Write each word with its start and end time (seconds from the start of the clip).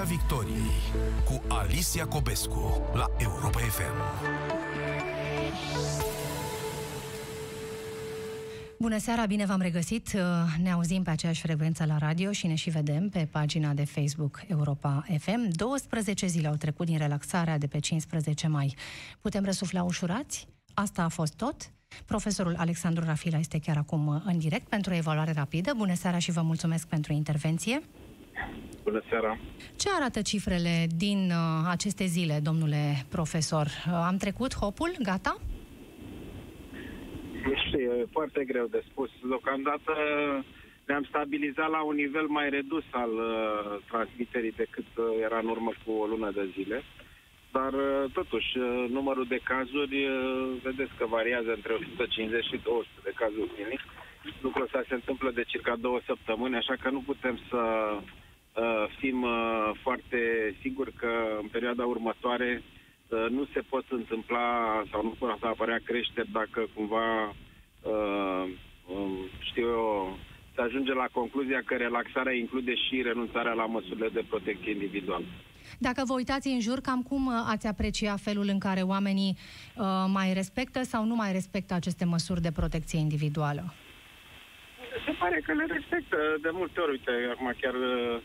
Piața 0.00 0.14
Victoriei 0.14 0.80
cu 1.24 1.42
Alicia 1.48 2.06
Cobescu 2.06 2.82
la 2.92 3.06
Europa 3.18 3.58
FM. 3.58 3.92
Bună 8.78 8.98
seara, 8.98 9.26
bine 9.26 9.44
v-am 9.44 9.60
regăsit. 9.60 10.16
Ne 10.62 10.70
auzim 10.70 11.02
pe 11.02 11.10
aceeași 11.10 11.40
frecvență 11.40 11.84
la 11.84 11.96
radio 11.98 12.32
și 12.32 12.46
ne 12.46 12.54
și 12.54 12.70
vedem 12.70 13.08
pe 13.08 13.28
pagina 13.30 13.72
de 13.72 13.84
Facebook 13.84 14.42
Europa 14.46 15.04
FM. 15.18 15.48
12 15.50 16.26
zile 16.26 16.48
au 16.48 16.54
trecut 16.54 16.86
din 16.86 16.98
relaxarea 16.98 17.58
de 17.58 17.66
pe 17.66 17.78
15 17.78 18.48
mai. 18.48 18.76
Putem 19.20 19.44
răsufla 19.44 19.82
ușurați? 19.82 20.48
Asta 20.74 21.02
a 21.02 21.08
fost 21.08 21.34
tot? 21.34 21.56
Profesorul 22.06 22.54
Alexandru 22.56 23.04
Rafila 23.04 23.38
este 23.38 23.58
chiar 23.58 23.76
acum 23.76 24.22
în 24.24 24.38
direct 24.38 24.68
pentru 24.68 24.92
o 24.92 24.96
evaluare 24.96 25.32
rapidă. 25.32 25.72
Bună 25.76 25.94
seara 25.94 26.18
și 26.18 26.30
vă 26.30 26.42
mulțumesc 26.42 26.86
pentru 26.86 27.12
intervenție. 27.12 27.82
Bună 28.82 29.02
seara! 29.08 29.38
Ce 29.76 29.88
arată 29.98 30.22
cifrele 30.22 30.86
din 30.96 31.30
uh, 31.30 31.68
aceste 31.70 32.04
zile, 32.04 32.40
domnule 32.42 33.04
profesor? 33.08 33.66
Uh, 33.66 33.92
am 34.06 34.16
trecut 34.16 34.54
hopul? 34.54 34.96
Gata? 35.02 35.36
Știu, 37.66 37.78
e 37.78 38.06
foarte 38.12 38.44
greu 38.44 38.66
de 38.66 38.84
spus. 38.90 39.10
Deocamdată 39.28 39.92
ne-am 40.86 41.04
stabilizat 41.08 41.70
la 41.70 41.82
un 41.82 41.94
nivel 41.94 42.26
mai 42.26 42.50
redus 42.50 42.84
al 42.90 43.12
uh, 43.12 43.78
transmiterii 43.90 44.58
decât 44.62 44.90
uh, 44.96 45.04
era 45.26 45.38
în 45.38 45.48
urmă 45.48 45.72
cu 45.84 45.90
o 45.92 46.06
lună 46.06 46.30
de 46.34 46.48
zile. 46.56 46.82
Dar, 47.56 47.72
uh, 47.72 48.10
totuși, 48.12 48.58
uh, 48.58 48.86
numărul 48.96 49.26
de 49.34 49.40
cazuri, 49.52 49.96
uh, 50.04 50.16
vedeți 50.62 50.94
că 50.98 51.04
variază 51.06 51.50
între 51.54 51.72
150 51.72 52.44
și 52.44 52.60
200 52.62 52.88
de 53.02 53.12
cazuri 53.14 53.50
zilnic. 53.56 53.82
Lucrul 54.40 54.64
ăsta 54.64 54.82
se 54.88 54.94
întâmplă 54.94 55.30
de 55.30 55.44
circa 55.52 55.74
două 55.76 56.00
săptămâni, 56.06 56.56
așa 56.56 56.74
că 56.82 56.90
nu 56.90 57.00
putem 57.10 57.38
să 57.50 57.56
uh, 57.56 58.02
fim 59.10 59.22
uh, 59.22 59.70
foarte 59.82 60.18
siguri 60.60 60.92
că 60.92 61.12
în 61.42 61.48
perioada 61.48 61.84
următoare 61.84 62.62
uh, 62.62 63.26
nu 63.30 63.46
se 63.52 63.60
pot 63.68 63.84
întâmpla 63.88 64.46
sau 64.90 65.02
nu 65.02 65.14
pot 65.18 65.42
apărea 65.42 65.80
creșteri 65.84 66.32
dacă 66.32 66.60
cumva, 66.74 67.28
uh, 67.28 68.44
um, 68.94 69.12
știu 69.48 69.66
eu, 69.66 70.18
se 70.54 70.60
ajunge 70.60 70.92
la 70.92 71.08
concluzia 71.12 71.62
că 71.64 71.74
relaxarea 71.74 72.32
include 72.32 72.74
și 72.74 73.02
renunțarea 73.02 73.52
la 73.52 73.66
măsurile 73.66 74.08
de 74.08 74.24
protecție 74.28 74.70
individuală. 74.70 75.24
Dacă 75.78 76.02
vă 76.06 76.14
uitați 76.14 76.48
în 76.48 76.60
jur, 76.60 76.80
cam 76.80 77.02
cum 77.02 77.26
uh, 77.26 77.32
ați 77.46 77.66
aprecia 77.66 78.16
felul 78.16 78.48
în 78.48 78.58
care 78.58 78.80
oamenii 78.80 79.36
uh, 79.36 79.84
mai 80.12 80.32
respectă 80.32 80.82
sau 80.82 81.04
nu 81.04 81.14
mai 81.14 81.32
respectă 81.32 81.74
aceste 81.74 82.04
măsuri 82.04 82.40
de 82.40 82.52
protecție 82.52 82.98
individuală? 82.98 83.74
Se 85.06 85.12
pare 85.18 85.40
că 85.46 85.52
le 85.52 85.66
respectă 85.68 86.16
de 86.42 86.50
multe 86.52 86.80
ori. 86.80 86.90
Uite, 86.90 87.10
acum 87.32 87.54
chiar 87.60 87.74
uh, 87.74 88.20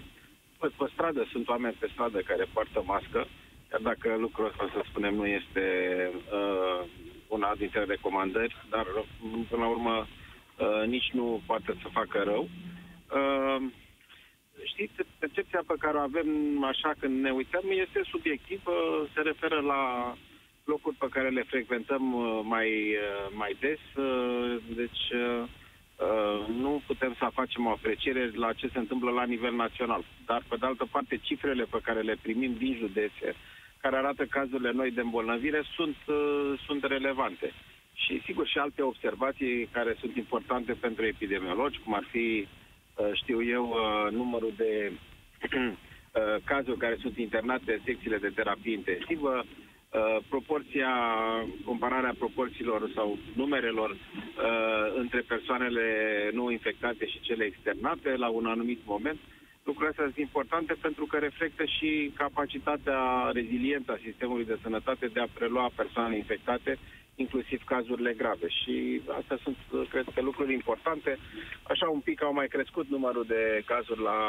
pe, 0.66 0.74
pe 0.78 0.92
stradă 0.94 1.28
sunt 1.32 1.48
oameni 1.48 1.78
pe 1.80 1.90
stradă 1.92 2.20
care 2.20 2.46
poartă 2.54 2.84
mască, 2.86 3.28
chiar 3.70 3.82
dacă 3.82 4.16
lucrul 4.18 4.46
ăsta, 4.46 4.70
să 4.74 4.82
spunem, 4.90 5.16
nu 5.16 5.26
este 5.28 5.66
uh, 6.14 6.88
una 7.28 7.56
dintre 7.58 7.84
recomandări, 7.84 8.56
dar 8.70 8.86
până 9.50 9.64
la 9.64 9.70
urmă 9.70 10.08
uh, 10.08 10.88
nici 10.88 11.10
nu 11.14 11.42
poate 11.46 11.76
să 11.82 11.88
facă 11.92 12.24
rău. 12.24 12.50
Uh, 13.20 13.62
știți, 14.64 14.94
percepția 15.20 15.64
pe 15.68 15.74
care 15.80 15.98
o 15.98 16.00
avem 16.00 16.30
așa 16.64 16.94
când 17.00 17.22
ne 17.22 17.32
uităm 17.32 17.64
este 17.70 18.02
subiectivă, 18.12 18.72
se 19.14 19.22
referă 19.22 19.60
la 19.60 20.14
locuri 20.64 20.96
pe 20.96 21.08
care 21.12 21.30
le 21.30 21.44
frecventăm 21.44 22.14
uh, 22.14 22.40
mai, 22.44 22.70
uh, 22.70 23.34
mai 23.34 23.58
des, 23.60 24.04
uh, 24.04 24.58
deci 24.76 25.04
nu 26.58 26.82
putem 26.88 27.16
să 27.18 27.30
facem 27.34 27.66
o 27.66 27.70
apreciere 27.70 28.32
la 28.34 28.54
ce 28.54 28.68
se 28.68 28.80
întâmplă 28.80 29.12
la 29.12 29.24
nivel 29.24 29.56
național. 29.56 30.04
Dar, 30.26 30.44
pe 30.50 30.56
de 30.60 30.66
altă 30.66 30.88
parte, 30.92 31.20
cifrele 31.22 31.64
pe 31.64 31.80
care 31.84 32.02
le 32.02 32.18
primim 32.22 32.56
din 32.58 32.76
județe, 32.76 33.36
care 33.82 33.96
arată 33.96 34.26
cazurile 34.26 34.72
noi 34.72 34.92
de 34.92 35.02
îmbolnăvire, 35.02 35.64
sunt, 35.76 35.96
sunt 36.66 36.84
relevante. 36.84 37.54
Și, 37.94 38.22
sigur, 38.26 38.48
și 38.48 38.58
alte 38.58 38.82
observații 38.82 39.70
care 39.72 39.96
sunt 40.00 40.16
importante 40.16 40.74
pentru 40.74 41.06
epidemiologi, 41.06 41.80
cum 41.80 41.94
ar 41.94 42.04
fi 42.12 42.48
uh, 42.48 42.66
Uh, 42.96 43.10
știu 43.14 43.44
eu, 43.44 43.70
uh, 43.70 44.12
numărul 44.12 44.54
de 44.58 44.92
uh, 45.52 46.36
cazuri 46.44 46.78
care 46.78 46.98
sunt 47.02 47.18
internate 47.18 47.74
în 47.74 47.80
secțiile 47.86 48.18
de 48.18 48.32
terapie 48.36 48.74
intensivă, 48.74 49.44
proporția, 50.30 50.92
compararea 51.66 52.16
proporțiilor 52.18 52.92
sau 52.96 53.18
numerelor 53.34 53.98
între 54.96 55.20
persoanele 55.20 55.84
nou 56.34 56.50
infectate 56.50 57.08
și 57.08 57.20
cele 57.20 57.44
externate 57.44 58.16
la 58.16 58.28
un 58.28 58.46
anumit 58.46 58.80
moment. 58.86 59.20
Lucrurile 59.64 59.90
astea 59.90 60.06
sunt 60.06 60.18
importante 60.18 60.74
pentru 60.82 61.06
că 61.06 61.18
reflectă 61.18 61.64
și 61.66 62.12
capacitatea 62.18 63.30
rezilientă 63.34 63.92
a 63.92 64.04
sistemului 64.04 64.46
de 64.46 64.58
sănătate 64.62 65.08
de 65.08 65.20
a 65.20 65.34
prelua 65.34 65.70
persoane 65.76 66.16
infectate 66.16 66.78
inclusiv 67.16 67.64
cazurile 67.64 68.14
grave. 68.14 68.48
Și 68.48 69.02
astea 69.20 69.40
sunt, 69.44 69.58
cred 69.90 70.06
că, 70.14 70.22
lucruri 70.22 70.54
importante. 70.54 71.18
Așa 71.64 71.90
un 71.90 72.00
pic 72.00 72.24
au 72.24 72.34
mai 72.34 72.48
crescut 72.48 72.88
numărul 72.90 73.26
de 73.28 73.64
cazuri 73.66 74.02
la 74.02 74.20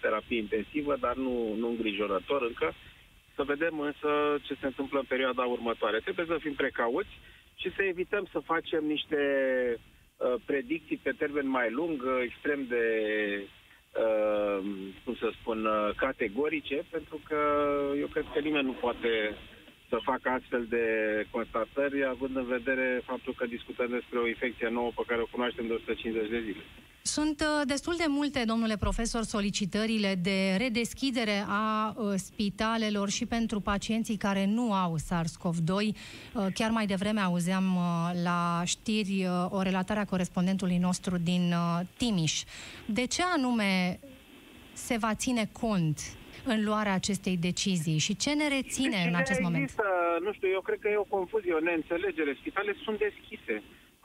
terapie 0.00 0.38
intensivă, 0.38 0.96
dar 1.00 1.16
nu, 1.16 1.54
nu 1.58 1.68
îngrijorător 1.68 2.42
încă. 2.42 2.74
Să 3.34 3.42
vedem 3.42 3.80
însă 3.80 4.38
ce 4.42 4.54
se 4.60 4.66
întâmplă 4.66 4.98
în 4.98 5.04
perioada 5.08 5.42
următoare. 5.42 5.98
Trebuie 5.98 6.26
să 6.26 6.36
fim 6.40 6.54
precauți 6.54 7.08
și 7.54 7.72
să 7.76 7.82
evităm 7.82 8.28
să 8.32 8.38
facem 8.38 8.84
niște 8.84 9.20
uh, 10.16 10.34
predicții 10.44 11.00
pe 11.02 11.12
termen 11.18 11.48
mai 11.48 11.70
lung, 11.70 12.02
uh, 12.02 12.20
extrem 12.22 12.64
de, 12.68 12.84
uh, 14.04 14.58
cum 15.04 15.14
să 15.14 15.28
spun, 15.40 15.64
uh, 15.64 15.90
categorice, 15.96 16.84
pentru 16.90 17.20
că 17.28 17.38
eu 17.98 18.06
cred 18.06 18.24
că 18.32 18.38
nimeni 18.40 18.66
nu 18.66 18.72
poate 18.72 19.36
să 19.88 19.98
facă 20.02 20.28
astfel 20.28 20.66
de 20.68 20.84
constatări, 21.30 22.04
având 22.04 22.36
în 22.36 22.46
vedere 22.46 23.00
faptul 23.04 23.34
că 23.34 23.46
discutăm 23.46 23.88
despre 23.90 24.18
o 24.18 24.26
infecție 24.28 24.68
nouă 24.68 24.90
pe 24.96 25.02
care 25.06 25.20
o 25.20 25.26
cunoaștem 25.30 25.66
de 25.66 25.72
150 25.72 26.28
de 26.28 26.40
zile. 26.40 26.62
Sunt 27.06 27.40
uh, 27.40 27.66
destul 27.66 27.94
de 27.96 28.04
multe, 28.08 28.44
domnule 28.46 28.76
profesor, 28.76 29.22
solicitările 29.22 30.14
de 30.22 30.54
redeschidere 30.58 31.44
a 31.48 31.94
uh, 31.96 32.14
spitalelor 32.16 33.08
și 33.10 33.26
pentru 33.26 33.60
pacienții 33.60 34.16
care 34.16 34.46
nu 34.46 34.72
au 34.72 34.96
SARS-CoV-2. 34.96 35.70
Uh, 35.72 36.46
chiar 36.54 36.70
mai 36.70 36.86
devreme 36.86 37.20
auzeam 37.20 37.78
la 38.22 38.62
știri 38.64 39.26
o 39.48 39.62
relatare 39.62 40.00
a 40.00 40.04
corespondentului 40.04 40.78
nostru 40.78 41.16
din 41.16 41.54
Timiș. 41.96 42.42
De 42.86 43.04
ce 43.06 43.22
anume 43.22 44.00
se 44.72 44.96
va 44.96 45.14
ține 45.14 45.48
cont 45.52 45.98
în 46.44 46.64
luarea 46.64 46.92
acestei 46.92 47.36
decizii 47.36 47.98
și 47.98 48.16
ce 48.16 48.32
ne 48.34 48.48
reține 48.48 48.96
deci, 48.96 49.06
în 49.06 49.14
acest 49.14 49.40
există, 49.40 49.42
moment? 49.42 49.74
Nu 50.24 50.32
știu, 50.32 50.48
eu 50.48 50.60
cred 50.60 50.78
că 50.78 50.88
e 50.88 50.96
o 50.96 51.04
confuzie, 51.16 51.52
o 51.52 51.60
neînțelegere. 51.60 52.36
Spitalele 52.40 52.76
sunt 52.84 52.98
deschise. 52.98 53.62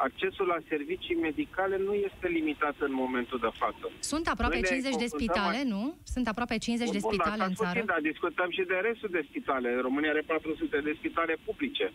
Accesul 0.08 0.48
la 0.56 0.60
servicii 0.72 1.16
medicale 1.16 1.78
nu 1.88 1.94
este 1.94 2.28
limitat 2.28 2.76
în 2.88 2.94
momentul 3.04 3.40
de 3.46 3.52
față. 3.62 3.86
Sunt 4.12 4.26
aproape 4.28 4.60
Noi 4.60 4.70
50 4.72 4.96
de 5.04 5.10
spitale, 5.16 5.62
mai... 5.64 5.74
nu? 5.74 5.84
Sunt 6.14 6.28
aproape 6.28 6.58
50 6.58 6.88
bun, 6.88 6.96
de 6.98 7.02
spitale 7.08 7.44
bun, 7.44 7.50
în 7.50 7.54
țară. 7.62 7.80
Puțin, 7.80 7.92
dar 7.94 8.02
discutăm 8.12 8.50
și 8.58 8.64
de 8.72 8.78
restul 8.90 9.10
de 9.18 9.24
spitale. 9.30 9.70
România 9.88 10.10
are 10.16 10.24
400 10.26 10.80
de 10.88 10.94
spitale 11.00 11.34
publice. 11.48 11.86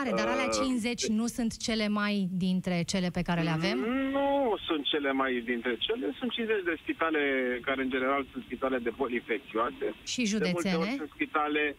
Are, 0.00 0.10
dar 0.18 0.26
alea 0.26 0.48
50 0.48 1.02
uh, 1.02 1.08
nu 1.18 1.26
sunt 1.36 1.56
cele 1.66 1.88
mai 1.88 2.14
dintre 2.46 2.76
cele 2.92 3.08
pe 3.18 3.22
care 3.28 3.40
le 3.48 3.54
avem? 3.58 3.78
Nu 4.16 4.30
sunt 4.66 4.82
cele 4.92 5.12
mai 5.12 5.32
dintre 5.50 5.74
cele. 5.86 6.06
Sunt 6.18 6.30
50 6.30 6.64
de 6.70 6.76
spitale 6.82 7.22
care, 7.66 7.80
în 7.82 7.90
general, 7.90 8.26
sunt 8.32 8.42
spitale 8.44 8.78
de 8.78 8.92
boli 8.98 9.14
infecțioase. 9.14 9.86
Și 10.12 10.22
județene? 10.24 10.70
De 10.70 10.76
multe 10.76 10.96
sunt 10.96 11.10
spitale... 11.14 11.76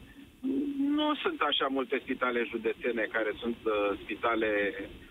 Nu 1.00 1.10
sunt 1.24 1.40
așa 1.50 1.68
multe 1.78 1.96
spitale 2.04 2.40
județene 2.54 3.04
care 3.16 3.32
sunt 3.42 3.58
uh, 3.64 4.00
spitale 4.04 4.52
uh, 4.82 5.06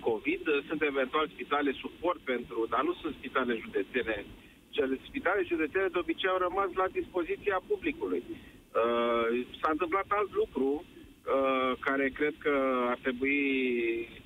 COVID. 0.00 0.42
Sunt 0.68 0.82
eventual 0.82 1.26
spitale 1.28 1.72
suport 1.72 2.18
pentru, 2.18 2.66
dar 2.70 2.82
nu 2.82 2.94
sunt 3.00 3.14
spitale 3.14 3.62
județene. 3.64 4.24
Cele 4.70 4.98
spitale 5.08 5.42
județene 5.52 5.88
de 5.92 5.98
obicei 5.98 6.28
au 6.28 6.38
rămas 6.38 6.70
la 6.74 6.86
dispoziția 6.98 7.62
publicului. 7.66 8.22
Uh, 8.28 9.46
s-a 9.60 9.70
întâmplat 9.70 10.06
alt 10.08 10.32
lucru 10.34 10.84
Uh, 11.26 11.72
care 11.80 12.08
cred 12.08 12.34
că 12.38 12.54
ar 12.88 12.98
trebui 13.02 13.40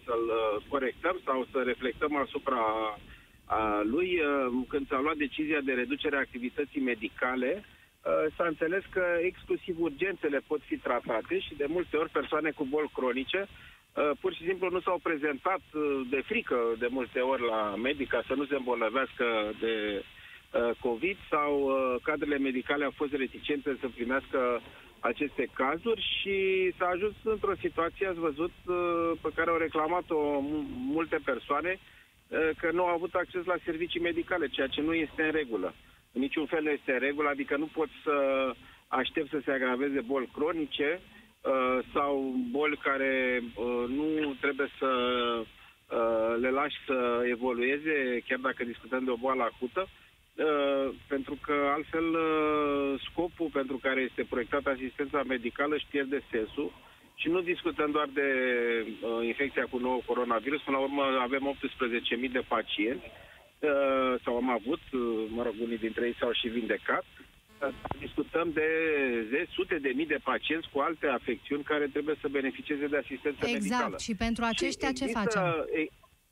să-l 0.04 0.26
uh, 0.28 0.64
corectăm 0.68 1.20
sau 1.24 1.46
să 1.52 1.62
reflectăm 1.62 2.16
asupra 2.16 2.60
uh, 2.60 3.80
lui. 3.84 4.20
Când 4.68 4.88
s-a 4.88 5.00
luat 5.00 5.16
decizia 5.16 5.60
de 5.60 5.72
reducere 5.72 6.16
a 6.16 6.18
activității 6.18 6.80
medicale, 6.80 7.64
s-a 8.36 8.46
înțeles 8.46 8.82
că 8.90 9.04
exclusiv 9.20 9.76
urgențele 9.80 10.40
pot 10.46 10.60
fi 10.62 10.76
tratate 10.76 11.38
și 11.38 11.54
de 11.56 11.64
multe 11.68 11.96
ori 11.96 12.10
persoane 12.10 12.50
cu 12.50 12.64
boli 12.64 12.90
cronice 12.94 13.48
pur 14.20 14.34
și 14.34 14.44
simplu 14.44 14.68
nu 14.70 14.80
s-au 14.80 14.98
prezentat 15.02 15.60
de 16.10 16.20
frică 16.24 16.56
de 16.78 16.86
multe 16.90 17.20
ori 17.20 17.42
la 17.42 17.74
medic 17.82 18.08
ca 18.08 18.22
să 18.26 18.34
nu 18.34 18.44
se 18.44 18.54
îmbolnăvească 18.54 19.24
de 19.60 20.04
COVID 20.80 21.16
sau 21.30 21.70
cadrele 22.02 22.38
medicale 22.38 22.84
au 22.84 22.92
fost 22.96 23.12
reticente 23.12 23.76
să 23.80 23.88
primească 23.94 24.60
aceste 25.00 25.48
cazuri 25.52 26.02
și 26.20 26.36
s-a 26.78 26.86
ajuns 26.86 27.14
într-o 27.24 27.54
situație, 27.60 28.06
ați 28.06 28.18
văzut, 28.18 28.52
uh, 28.66 29.12
pe 29.22 29.28
care 29.34 29.50
au 29.50 29.56
reclamat-o 29.56 30.40
multe 30.94 31.18
persoane, 31.24 31.78
uh, 31.78 32.50
că 32.60 32.70
nu 32.72 32.82
au 32.84 32.94
avut 32.94 33.14
acces 33.14 33.44
la 33.44 33.56
servicii 33.64 34.00
medicale, 34.00 34.46
ceea 34.46 34.66
ce 34.66 34.80
nu 34.80 34.94
este 34.94 35.22
în 35.22 35.30
regulă. 35.30 35.74
în 36.12 36.20
niciun 36.20 36.46
fel 36.46 36.62
nu 36.62 36.70
este 36.70 36.96
regulă, 36.96 37.28
adică 37.28 37.56
nu 37.56 37.68
poți 37.72 37.92
să 38.04 38.16
aștept 38.88 39.28
să 39.30 39.40
se 39.44 39.50
agraveze 39.50 40.00
boli 40.00 40.28
cronice 40.32 41.00
uh, 41.00 41.15
sau 41.92 42.34
boli 42.50 42.76
care 42.76 43.42
uh, 43.54 43.84
nu 43.88 44.34
trebuie 44.40 44.68
să 44.78 44.86
uh, 44.86 46.36
le 46.40 46.50
lași 46.50 46.76
să 46.86 47.24
evolueze, 47.30 48.22
chiar 48.28 48.38
dacă 48.38 48.64
discutăm 48.64 49.04
de 49.04 49.10
o 49.10 49.16
boală 49.16 49.42
acută, 49.42 49.88
uh, 49.88 50.94
pentru 51.08 51.38
că 51.42 51.54
altfel 51.74 52.04
uh, 52.14 53.00
scopul 53.10 53.48
pentru 53.52 53.76
care 53.76 54.00
este 54.00 54.26
proiectată 54.28 54.70
asistența 54.70 55.22
medicală 55.22 55.74
își 55.74 55.86
pierde 55.90 56.22
sensul 56.30 56.72
și 57.14 57.28
nu 57.28 57.40
discutăm 57.40 57.90
doar 57.90 58.08
de 58.14 58.28
uh, 58.86 59.26
infecția 59.26 59.66
cu 59.70 59.78
nou 59.78 60.02
coronavirus, 60.06 60.60
până 60.62 60.76
la 60.76 60.82
urmă 60.82 61.02
avem 61.20 61.56
18.000 62.26 62.30
de 62.32 62.44
pacienți, 62.48 63.04
uh, 63.06 64.14
sau 64.24 64.36
am 64.36 64.50
avut, 64.50 64.80
uh, 64.92 65.00
mă 65.28 65.42
rog, 65.42 65.54
unii 65.62 65.78
dintre 65.78 66.06
ei 66.06 66.16
s-au 66.18 66.32
și 66.32 66.48
vindecat, 66.48 67.04
uh, 67.20 67.35
discutăm 67.98 68.50
de 68.52 68.68
zeci, 69.30 69.48
sute 69.52 69.78
de 69.78 69.92
mii 69.94 70.06
de 70.06 70.20
pacienți 70.24 70.68
cu 70.72 70.78
alte 70.78 71.06
afecțiuni 71.06 71.62
care 71.62 71.86
trebuie 71.86 72.16
să 72.20 72.28
beneficieze 72.28 72.86
de 72.86 72.96
asistență 72.96 73.38
exact. 73.42 73.52
medicală. 73.52 73.84
Exact. 73.84 74.00
Și 74.00 74.14
pentru 74.14 74.44
aceștia 74.44 74.88
și 74.88 74.94
există, 74.94 75.20
ce 75.20 75.38
facem? 75.38 75.66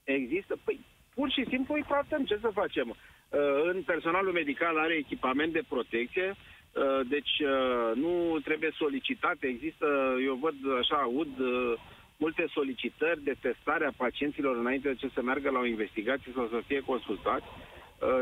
Există, 0.04 0.58
păi, 0.64 0.80
pur 1.14 1.30
și 1.30 1.44
simplu 1.48 1.74
îi 1.74 1.84
tratăm. 1.88 2.24
Ce 2.24 2.38
să 2.40 2.50
facem? 2.52 2.88
Uh, 2.88 3.38
în 3.72 3.82
personalul 3.82 4.32
medical 4.32 4.78
are 4.78 4.94
echipament 4.94 5.52
de 5.52 5.62
protecție, 5.68 6.36
Uh, 6.74 7.00
deci 7.08 7.34
uh, 7.40 7.90
nu 7.94 8.38
trebuie 8.44 8.70
solicitate. 8.74 9.46
Există, 9.46 9.86
eu 10.24 10.34
văd 10.34 10.54
așa, 10.80 10.96
aud 10.96 11.38
uh, 11.38 11.72
multe 12.16 12.44
solicitări 12.52 13.22
de 13.22 13.34
testare 13.40 13.86
a 13.86 13.98
pacienților 14.04 14.56
înainte 14.56 14.88
de 14.88 14.94
ce 14.94 15.08
să 15.14 15.22
meargă 15.22 15.50
la 15.50 15.58
o 15.58 15.66
investigație 15.66 16.32
sau 16.34 16.48
să 16.48 16.60
fie 16.66 16.80
consultați. 16.80 17.46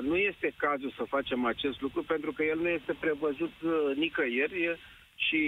Nu 0.01 0.17
este 0.17 0.55
cazul 0.57 0.93
să 0.97 1.05
facem 1.09 1.45
acest 1.45 1.81
lucru 1.81 2.03
pentru 2.03 2.33
că 2.33 2.45
el 2.45 2.59
nu 2.59 2.69
este 2.69 2.97
prevăzut 3.01 3.53
nicăieri 3.95 4.79
și 5.15 5.41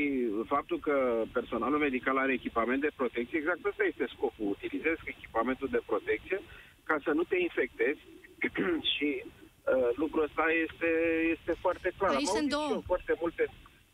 faptul 0.47 0.79
că 0.79 1.23
personalul 1.33 1.79
medical 1.79 2.19
are 2.19 2.33
echipament 2.33 2.81
de 2.81 2.97
protecție, 2.97 3.39
exact 3.39 3.65
ăsta 3.65 3.85
este 3.85 4.07
scopul. 4.09 4.47
Utilizezi 4.47 5.01
echipamentul 5.05 5.69
de 5.71 5.83
protecție 5.87 6.41
ca 6.85 6.97
să 7.05 7.11
nu 7.11 7.23
te 7.23 7.37
infectezi 7.37 8.01
și 8.95 9.23
Uh, 9.65 9.89
lucrul 9.95 10.23
ăsta 10.23 10.45
este, 10.65 10.91
este 11.35 11.53
foarte 11.61 11.93
clar. 11.99 12.15
Aici 12.15 12.37
sunt 12.39 12.49
două. 12.49 12.83
Foarte 12.87 13.15
multe, 13.21 13.45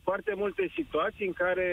foarte 0.02 0.32
multe 0.36 0.70
situații 0.74 1.26
în 1.26 1.32
care 1.32 1.70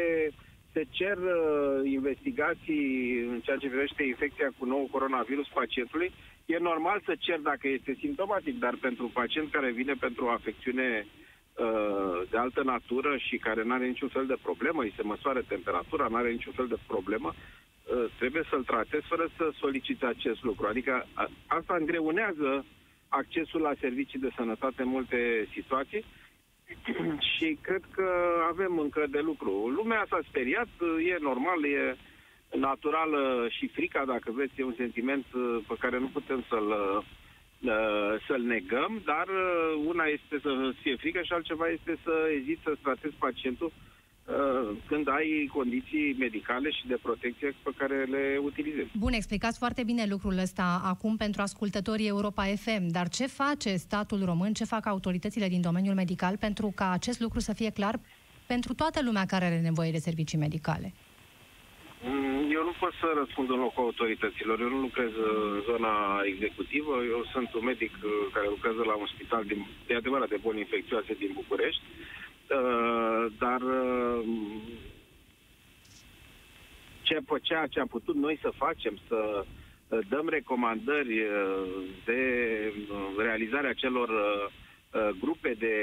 se 0.73 0.83
cer 0.89 1.17
uh, 1.17 1.91
investigații 1.91 2.83
în 3.31 3.39
ceea 3.39 3.57
ce 3.57 3.67
privește 3.67 4.03
infecția 4.03 4.49
cu 4.57 4.65
nou 4.65 4.87
coronavirus 4.91 5.47
pacientului. 5.53 6.11
E 6.47 6.57
normal 6.57 7.01
să 7.05 7.15
cer 7.19 7.39
dacă 7.39 7.67
este 7.67 7.97
simptomatic, 7.99 8.59
dar 8.59 8.75
pentru 8.81 9.11
pacient 9.13 9.51
care 9.51 9.71
vine 9.71 9.93
pentru 9.93 10.25
o 10.25 10.29
afecțiune 10.29 11.05
uh, 11.05 12.21
de 12.29 12.37
altă 12.37 12.63
natură 12.63 13.17
și 13.17 13.37
care 13.37 13.63
nu 13.63 13.73
are 13.73 13.87
niciun 13.87 14.07
fel 14.07 14.25
de 14.25 14.37
problemă, 14.41 14.81
îi 14.81 14.93
se 14.95 15.03
măsoară 15.03 15.41
temperatura, 15.41 16.07
nu 16.07 16.15
are 16.15 16.31
niciun 16.31 16.53
fel 16.53 16.67
de 16.67 16.77
problemă, 16.87 17.33
uh, 17.33 18.05
trebuie 18.17 18.43
să-l 18.49 18.63
tratezi 18.63 19.07
fără 19.07 19.29
să 19.37 19.51
soliciți 19.59 20.03
acest 20.03 20.43
lucru. 20.43 20.67
Adică 20.67 21.07
a, 21.13 21.29
asta 21.47 21.75
îngreunează 21.79 22.65
accesul 23.07 23.61
la 23.61 23.73
servicii 23.79 24.19
de 24.19 24.29
sănătate 24.35 24.81
în 24.81 24.87
multe 24.87 25.47
situații 25.53 26.05
și 27.35 27.57
cred 27.61 27.83
că 27.91 28.09
avem 28.49 28.77
încă 28.79 29.05
de 29.09 29.19
lucru. 29.19 29.67
Lumea 29.67 30.05
s-a 30.09 30.19
speriat, 30.27 30.67
e 31.11 31.17
normal, 31.19 31.65
e 31.65 31.97
natural 32.55 33.11
și 33.49 33.67
frica, 33.67 34.05
dacă 34.05 34.31
vreți, 34.31 34.53
e 34.59 34.63
un 34.63 34.73
sentiment 34.77 35.25
uh, 35.33 35.57
pe 35.67 35.75
care 35.79 35.99
nu 35.99 36.07
putem 36.07 36.45
să-l, 36.49 36.69
uh, 36.69 37.73
să-l 38.27 38.41
negăm, 38.41 39.01
dar 39.05 39.27
uh, 39.27 39.83
una 39.85 40.03
este 40.03 40.39
să 40.41 40.71
fie 40.81 40.95
frică 40.95 41.21
și 41.21 41.33
altceva 41.33 41.67
este 41.67 41.97
să 42.03 42.13
eziți 42.39 42.61
să 42.63 42.75
tratezi 42.81 43.15
pacientul 43.19 43.71
Uh, 44.27 44.77
când 44.87 45.07
ai 45.09 45.49
condiții 45.53 46.15
medicale 46.19 46.69
și 46.71 46.87
de 46.87 46.97
protecție 47.01 47.55
pe 47.63 47.71
care 47.77 48.03
le 48.03 48.37
utilizezi. 48.43 48.89
Bun, 48.97 49.13
explicați 49.13 49.57
foarte 49.57 49.83
bine 49.83 50.05
lucrul 50.05 50.37
ăsta 50.37 50.81
acum 50.83 51.17
pentru 51.17 51.41
ascultătorii 51.41 52.07
Europa 52.07 52.43
FM, 52.43 52.87
dar 52.87 53.07
ce 53.07 53.27
face 53.27 53.75
statul 53.75 54.25
român, 54.25 54.53
ce 54.53 54.65
fac 54.65 54.85
autoritățile 54.85 55.47
din 55.47 55.61
domeniul 55.61 55.95
medical 55.95 56.37
pentru 56.37 56.71
ca 56.75 56.91
acest 56.91 57.19
lucru 57.19 57.39
să 57.39 57.53
fie 57.53 57.69
clar 57.69 57.99
pentru 58.47 58.73
toată 58.73 59.01
lumea 59.03 59.25
care 59.25 59.45
are 59.45 59.59
nevoie 59.59 59.91
de 59.91 59.97
servicii 59.97 60.37
medicale? 60.37 60.93
Mm, 62.03 62.51
eu 62.51 62.63
nu 62.63 62.73
pot 62.79 62.93
să 62.93 63.07
răspund 63.15 63.49
în 63.49 63.59
locul 63.59 63.83
autorităților. 63.83 64.59
Eu 64.59 64.69
nu 64.69 64.79
lucrez 64.79 65.11
în 65.15 65.61
zona 65.61 66.21
executivă. 66.23 66.95
Eu 67.03 67.25
sunt 67.31 67.53
un 67.53 67.63
medic 67.63 67.91
uh, 68.03 68.11
care 68.33 68.47
lucrează 68.49 68.83
la 68.85 68.95
un 68.95 69.05
spital 69.05 69.43
din, 69.43 69.65
de 69.87 69.95
adevărat 69.95 70.29
de 70.29 70.39
boli 70.41 70.59
infecțioase 70.59 71.13
din 71.13 71.31
București. 71.33 71.81
Uh, 72.49 73.25
dar 73.37 73.61
uh, 73.61 74.23
ce, 77.01 77.19
ceea 77.41 77.67
ce 77.67 77.79
am 77.79 77.87
putut 77.87 78.15
noi 78.15 78.37
să 78.41 78.51
facem, 78.55 78.97
să 79.07 79.45
uh, 79.87 79.99
dăm 80.09 80.29
recomandări 80.29 81.25
de 82.05 82.21
realizarea 83.17 83.73
celor 83.73 84.09
grupe 85.19 85.55
de 85.59 85.75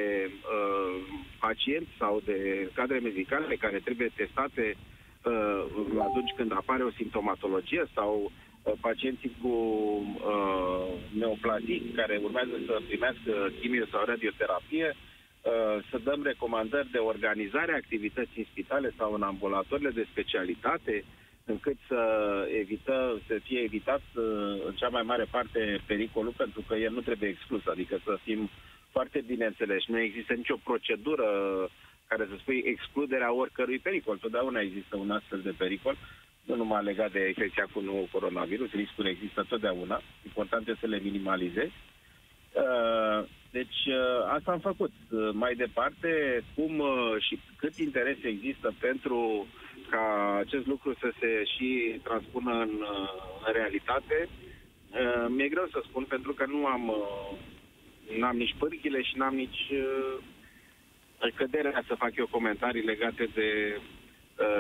pacienți 1.41 1.91
sau 1.99 2.23
de 2.25 2.71
cadre 2.75 2.99
medicale 2.99 3.55
care 3.57 3.79
trebuie 3.79 4.11
testate 4.17 4.77
atunci 6.09 6.33
când 6.37 6.53
apare 6.53 6.83
o 6.83 6.91
simptomatologie 6.91 7.85
sau 7.95 8.33
pacienții 8.81 9.37
cu 9.43 9.55
neoplazii 11.19 11.93
care 11.97 12.21
urmează 12.25 12.57
să 12.67 12.81
primească 12.89 13.33
chimio 13.61 13.85
sau 13.91 14.05
radioterapie, 14.05 14.97
Uh, 15.45 15.85
să 15.91 15.99
dăm 16.05 16.23
recomandări 16.23 16.91
de 16.91 16.99
organizare 16.99 17.73
a 17.73 17.83
activității 17.85 18.43
în 18.43 18.45
spitale 18.51 18.93
sau 18.97 19.13
în 19.13 19.23
ambulatorile 19.23 19.91
de 19.91 20.07
specialitate, 20.11 21.05
încât 21.45 21.77
să 21.89 22.01
evită, 22.61 23.21
să 23.27 23.39
fie 23.43 23.61
evitat 23.61 24.03
uh, 24.15 24.25
în 24.67 24.75
cea 24.75 24.89
mai 24.89 25.03
mare 25.03 25.27
parte 25.31 25.81
pericolul, 25.87 26.33
pentru 26.37 26.65
că 26.69 26.75
el 26.75 26.93
nu 26.93 27.01
trebuie 27.01 27.29
exclus, 27.29 27.67
adică 27.67 28.01
să 28.05 28.19
fim 28.23 28.51
foarte 28.91 29.25
bine 29.27 29.45
înțeleși. 29.45 29.91
Nu 29.91 29.99
există 29.99 30.33
nicio 30.33 30.57
procedură 30.65 31.29
care 32.09 32.27
să 32.31 32.37
spui 32.39 32.63
excluderea 32.67 33.33
oricărui 33.33 33.79
pericol. 33.79 34.17
Totdeauna 34.17 34.61
există 34.61 34.97
un 34.97 35.11
astfel 35.11 35.41
de 35.41 35.55
pericol, 35.59 35.97
nu 36.45 36.55
numai 36.57 36.85
legat 36.85 37.13
de 37.13 37.27
infecția 37.27 37.67
cu 37.73 37.81
nou 37.81 38.09
coronavirus, 38.13 38.71
riscuri 38.71 39.11
există 39.11 39.45
totdeauna. 39.49 40.01
Important 40.25 40.69
este 40.69 40.81
să 40.81 40.87
le 40.87 41.01
minimalizezi. 41.03 41.75
Uh, 42.53 43.25
deci 43.59 43.81
uh, 43.87 44.21
asta 44.37 44.53
am 44.53 44.59
făcut. 44.59 44.93
Uh, 45.11 45.31
mai 45.33 45.55
departe, 45.55 46.43
cum 46.55 46.79
uh, 46.79 47.15
și 47.19 47.41
cât 47.57 47.75
interes 47.77 48.17
există 48.23 48.75
pentru 48.81 49.47
ca 49.91 50.37
acest 50.39 50.67
lucru 50.67 50.95
să 51.01 51.13
se 51.21 51.45
și 51.57 52.01
transpună 52.03 52.53
în, 52.53 52.73
în 53.47 53.53
realitate, 53.53 54.29
mi-e 55.29 55.49
greu 55.49 55.67
să 55.71 55.81
spun 55.83 56.05
pentru 56.05 56.33
că 56.33 56.45
nu 56.47 56.67
am, 56.67 56.95
n-am 58.19 58.37
nici 58.37 58.55
pârghile 58.59 59.03
și 59.03 59.17
n-am 59.17 59.35
nici 59.35 59.73
căderea 61.31 61.83
să 61.87 61.95
fac 61.95 62.17
eu 62.17 62.27
comentarii 62.27 62.83
legate 62.83 63.29
de 63.35 63.79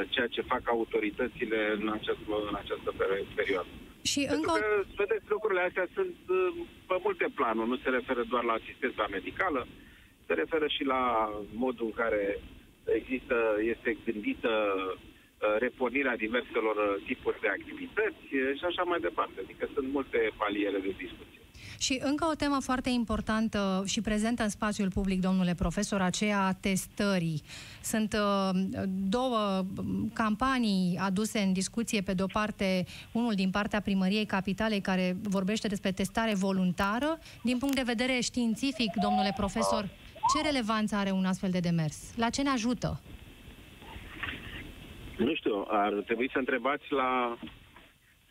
ceea 0.08 0.26
ce 0.26 0.40
fac 0.40 0.62
autoritățile 0.64 1.76
în 1.80 1.88
această, 1.88 2.22
în 2.50 2.54
această 2.54 2.94
perioadă. 3.34 3.68
Și 4.10 4.20
Pentru 4.20 4.36
încă... 4.36 4.52
că, 4.60 4.84
vedeți, 5.02 5.24
lucrurile 5.28 5.60
astea 5.60 5.86
sunt 5.94 6.16
uh, 6.28 6.52
pe 6.86 6.96
multe 7.02 7.26
planuri, 7.34 7.68
nu 7.68 7.76
se 7.76 7.90
referă 7.98 8.22
doar 8.28 8.44
la 8.44 8.52
asistența 8.52 9.06
medicală, 9.10 9.66
se 10.26 10.34
referă 10.34 10.66
și 10.66 10.84
la 10.84 11.02
modul 11.64 11.86
în 11.86 11.92
care 12.02 12.40
există, 12.98 13.36
este 13.72 13.96
gândită 14.04 14.52
uh, 14.78 15.56
repornirea 15.58 16.16
diverselor 16.16 16.76
uh, 16.76 17.02
tipuri 17.06 17.40
de 17.40 17.48
activități 17.48 18.24
și 18.58 18.64
așa 18.64 18.82
mai 18.82 19.00
departe. 19.00 19.36
Adică 19.44 19.68
sunt 19.74 19.88
multe 19.96 20.30
paliere 20.36 20.78
de 20.78 20.92
discuție. 21.04 21.43
Și 21.78 22.00
încă 22.02 22.26
o 22.30 22.34
temă 22.34 22.58
foarte 22.60 22.90
importantă 22.90 23.82
și 23.86 24.00
prezentă 24.00 24.42
în 24.42 24.48
spațiul 24.48 24.90
public, 24.90 25.20
domnule 25.20 25.54
profesor, 25.54 26.00
aceea 26.00 26.46
a 26.46 26.52
testării. 26.52 27.42
Sunt 27.82 28.12
uh, 28.12 28.60
două 29.08 29.64
campanii 30.12 30.98
aduse 31.00 31.38
în 31.38 31.52
discuție, 31.52 32.00
pe 32.00 32.14
de-o 32.14 32.26
parte, 32.26 32.84
unul 33.12 33.34
din 33.34 33.50
partea 33.50 33.80
primăriei 33.80 34.24
capitalei 34.24 34.80
care 34.80 35.16
vorbește 35.22 35.68
despre 35.68 35.92
testare 35.92 36.34
voluntară. 36.34 37.18
Din 37.42 37.58
punct 37.58 37.74
de 37.74 37.82
vedere 37.84 38.20
științific, 38.20 38.92
domnule 39.02 39.32
profesor, 39.36 39.88
ce 40.34 40.42
relevanță 40.42 40.96
are 40.96 41.10
un 41.10 41.24
astfel 41.24 41.50
de 41.50 41.58
demers? 41.58 42.16
La 42.16 42.28
ce 42.30 42.42
ne 42.42 42.48
ajută? 42.48 43.00
Nu 45.16 45.34
știu, 45.34 45.64
ar 45.68 45.92
trebui 46.04 46.30
să 46.32 46.38
întrebați 46.38 46.84
la 46.88 47.38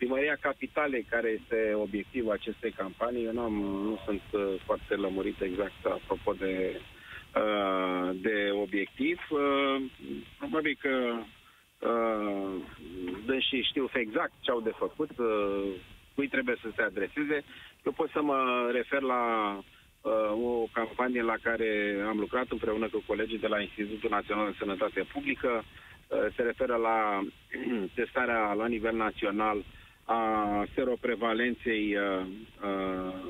Primăria 0.03 0.37
Capitalei, 0.41 1.03
care 1.09 1.29
este 1.39 1.73
obiectivul 1.73 2.31
acestei 2.31 2.71
campanii, 2.71 3.25
eu 3.25 3.31
n-am, 3.33 3.53
nu 3.87 3.99
sunt 4.05 4.21
uh, 4.31 4.41
foarte 4.65 4.95
lămurit 4.95 5.41
exact 5.41 5.85
apropo 5.85 6.33
de, 6.33 6.81
uh, 7.35 8.09
de 8.13 8.49
obiectiv. 8.51 9.19
Uh, 9.29 9.81
probabil 10.37 10.77
că 10.81 10.89
și 13.39 13.61
știu 13.61 13.89
exact 13.93 14.31
ce 14.39 14.51
au 14.51 14.61
de 14.61 14.71
făcut, 14.77 15.09
cui 16.15 16.27
trebuie 16.27 16.55
să 16.61 16.69
se 16.75 16.81
adreseze. 16.81 17.43
Eu 17.85 17.91
pot 17.91 18.09
să 18.09 18.21
mă 18.21 18.69
refer 18.71 19.01
la 19.01 19.23
o 20.43 20.67
campanie 20.73 21.21
la 21.21 21.35
care 21.41 21.95
am 22.07 22.19
lucrat 22.19 22.45
împreună 22.49 22.87
cu 22.87 23.03
colegii 23.07 23.39
de 23.39 23.47
la 23.47 23.59
Institutul 23.61 24.09
Național 24.09 24.45
de 24.51 24.55
Sănătate 24.59 25.05
Publică. 25.13 25.63
Se 26.35 26.41
referă 26.41 26.75
la 26.75 27.21
testarea 27.95 28.53
la 28.53 28.67
nivel 28.67 28.95
național 28.95 29.63
a 30.03 30.63
seroprevalenței 30.73 31.97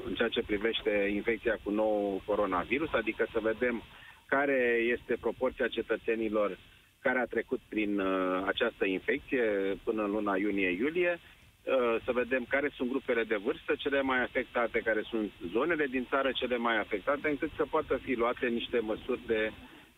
în 0.06 0.14
ceea 0.14 0.30
ce 0.30 0.42
privește 0.46 1.10
infecția 1.14 1.58
cu 1.64 1.70
nou 1.70 2.22
coronavirus, 2.26 2.94
adică 2.94 3.28
să 3.32 3.40
vedem 3.42 3.84
care 4.26 4.80
este 4.92 5.18
proporția 5.20 5.68
cetățenilor 5.68 6.58
care 7.00 7.20
a 7.20 7.26
trecut 7.26 7.60
prin 7.70 8.00
această 8.46 8.86
infecție 8.86 9.44
până 9.84 10.04
în 10.04 10.12
luna 10.12 10.36
iunie-iulie 10.36 11.20
Uh, 11.64 11.96
să 12.06 12.12
vedem 12.12 12.46
care 12.50 12.70
sunt 12.76 12.90
grupele 12.90 13.24
de 13.24 13.36
vârstă 13.36 13.76
cele 13.78 14.02
mai 14.02 14.22
afectate, 14.22 14.80
care 14.80 15.02
sunt 15.10 15.32
zonele 15.52 15.86
din 15.86 16.06
țară 16.10 16.32
cele 16.32 16.58
mai 16.58 16.78
afectate, 16.80 17.30
încât 17.30 17.50
să 17.56 17.66
poată 17.70 18.00
fi 18.04 18.14
luate 18.14 18.48
niște 18.48 18.80
măsuri 18.80 19.20
de 19.28 19.52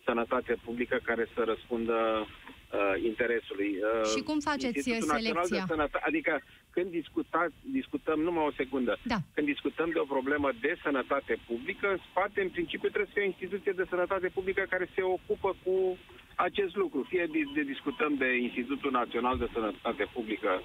sănătate 0.05 0.57
publică 0.65 0.99
care 1.03 1.27
să 1.33 1.41
răspundă 1.51 1.97
uh, 2.27 3.03
interesului. 3.09 3.71
Uh, 3.81 4.09
Și 4.15 4.21
cum 4.29 4.39
faceți 4.39 4.77
Institutul 4.77 5.17
selecția? 5.17 5.59
De 5.59 5.71
Sănătate, 5.73 6.05
adică 6.09 6.33
când 6.75 6.89
discuta, 6.99 7.47
discutăm, 7.79 8.19
numai 8.19 8.45
o 8.45 8.57
secundă, 8.61 8.97
da. 9.03 9.17
când 9.33 9.47
discutăm 9.47 9.89
de 9.93 9.99
o 9.99 10.11
problemă 10.15 10.49
de 10.65 10.77
sănătate 10.83 11.33
publică, 11.47 11.85
în 11.91 11.99
spate, 12.09 12.41
în 12.41 12.49
principiu, 12.49 12.89
trebuie 12.89 13.11
să 13.11 13.15
fie 13.17 13.27
o 13.27 13.31
instituție 13.33 13.71
de 13.71 13.85
sănătate 13.89 14.27
publică 14.37 14.61
care 14.69 14.85
se 14.95 15.01
ocupă 15.01 15.55
cu 15.63 15.97
acest 16.35 16.75
lucru. 16.75 17.05
Fie 17.11 17.25
de, 17.31 17.39
de 17.53 17.63
discutăm 17.73 18.11
de 18.23 18.29
Institutul 18.47 18.91
Național 18.91 19.37
de 19.37 19.47
Sănătate 19.53 20.05
Publică 20.13 20.61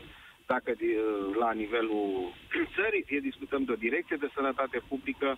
dacă 0.53 0.71
la 1.43 1.51
nivelul 1.63 2.07
țării, 2.77 3.09
fie 3.11 3.29
discutăm 3.31 3.63
de 3.65 3.73
o 3.73 3.83
direcție 3.87 4.17
de 4.25 4.35
sănătate 4.37 4.79
publică, 4.89 5.29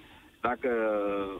dacă 0.42 0.70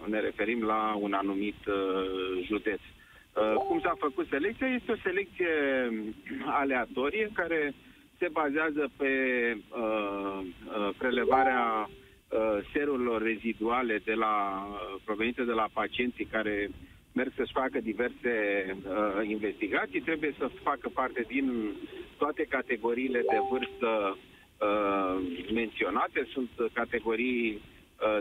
ne 0.07 0.21
referim 0.21 0.63
la 0.63 0.97
un 1.01 1.13
anumit 1.13 1.67
uh, 1.67 2.45
județ. 2.45 2.81
Uh, 2.81 3.55
cum 3.69 3.81
s-a 3.81 3.95
făcut 3.99 4.27
selecția? 4.31 4.67
Este 4.67 4.93
o 4.93 5.03
selecție 5.03 5.55
aleatorie 6.45 7.31
care 7.35 7.75
se 8.19 8.29
bazează 8.33 8.91
pe 8.97 9.13
uh, 9.69 10.41
uh, 10.41 10.91
prelevarea 10.99 11.89
uh, 11.89 12.59
serurilor 12.73 13.23
reziduale 13.23 14.01
de 14.05 14.13
la, 14.13 14.67
provenite 15.05 15.43
de 15.43 15.53
la 15.53 15.69
pacienții 15.73 16.25
care 16.25 16.71
merg 17.13 17.33
să-și 17.37 17.53
facă 17.53 17.79
diverse 17.81 18.35
uh, 18.71 19.29
investigații, 19.29 20.01
trebuie 20.01 20.35
să 20.39 20.51
facă 20.63 20.89
parte 20.89 21.25
din 21.29 21.71
toate 22.19 22.47
categoriile 22.49 23.19
de 23.19 23.39
vârstă 23.51 24.17
uh, 24.17 25.15
menționate. 25.53 26.27
Sunt 26.33 26.51
categorii 26.73 27.53
uh, 27.53 27.72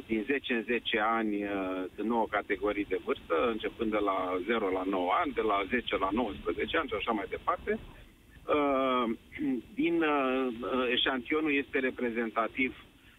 din 0.05 0.23
10 0.23 0.53
în 0.53 0.63
10 0.63 0.99
ani, 0.99 1.43
uh, 1.43 1.83
sunt 1.95 2.07
9 2.07 2.25
categorii 2.29 2.85
de 2.89 2.99
vârstă, 3.05 3.49
începând 3.49 3.91
de 3.91 3.97
la 3.97 4.37
0 4.45 4.69
la 4.69 4.83
9 4.89 5.11
ani, 5.23 5.33
de 5.33 5.41
la 5.41 5.63
10 5.69 5.97
la 5.97 6.09
19 6.11 6.77
ani 6.77 6.87
și 6.87 6.95
așa 6.97 7.11
mai 7.11 7.25
departe. 7.29 7.79
Uh, 8.55 9.05
din 9.73 10.01
uh, 10.01 10.47
eșantionul 10.91 11.53
este 11.53 11.79
reprezentativ 11.79 12.75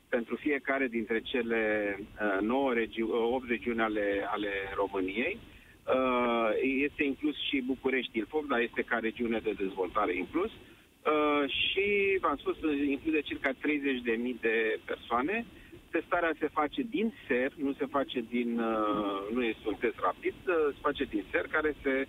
pentru 0.08 0.36
fiecare 0.36 0.86
dintre 0.86 1.20
cele 1.20 1.62
uh, 1.98 2.40
9 2.40 2.72
regi- 2.74 3.10
8 3.10 3.48
regiuni 3.48 3.80
ale, 3.80 4.26
ale 4.34 4.50
României. 4.74 5.38
Uh, 5.86 6.50
este 6.86 7.04
inclus 7.04 7.36
și 7.48 7.62
București 7.66 8.18
Ilfov, 8.18 8.44
dar 8.46 8.60
este 8.60 8.82
ca 8.82 8.98
regiune 8.98 9.38
de 9.38 9.52
dezvoltare 9.62 10.16
inclus. 10.16 10.50
Uh, 10.50 11.44
și, 11.60 12.18
v-am 12.20 12.36
spus, 12.36 12.56
include 12.86 13.20
circa 13.20 13.50
30.000 13.50 14.40
de 14.40 14.78
persoane. 14.84 15.46
Testarea 15.92 16.32
se 16.38 16.48
face 16.58 16.82
din 16.82 17.12
SER, 17.26 17.52
nu 17.56 17.72
se 17.72 17.86
face 17.86 18.24
din, 18.34 18.58
uh, 18.58 19.34
nu 19.34 19.42
este 19.42 19.68
un 19.68 19.74
test 19.74 19.98
rapid, 20.00 20.34
se 20.44 20.80
face 20.80 21.04
din 21.04 21.24
SER, 21.30 21.46
care 21.46 21.74
se 21.82 22.06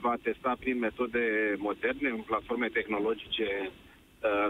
va 0.00 0.14
testa 0.22 0.56
prin 0.58 0.78
metode 0.78 1.54
moderne, 1.58 2.08
în 2.08 2.20
platforme 2.20 2.68
tehnologice 2.68 3.70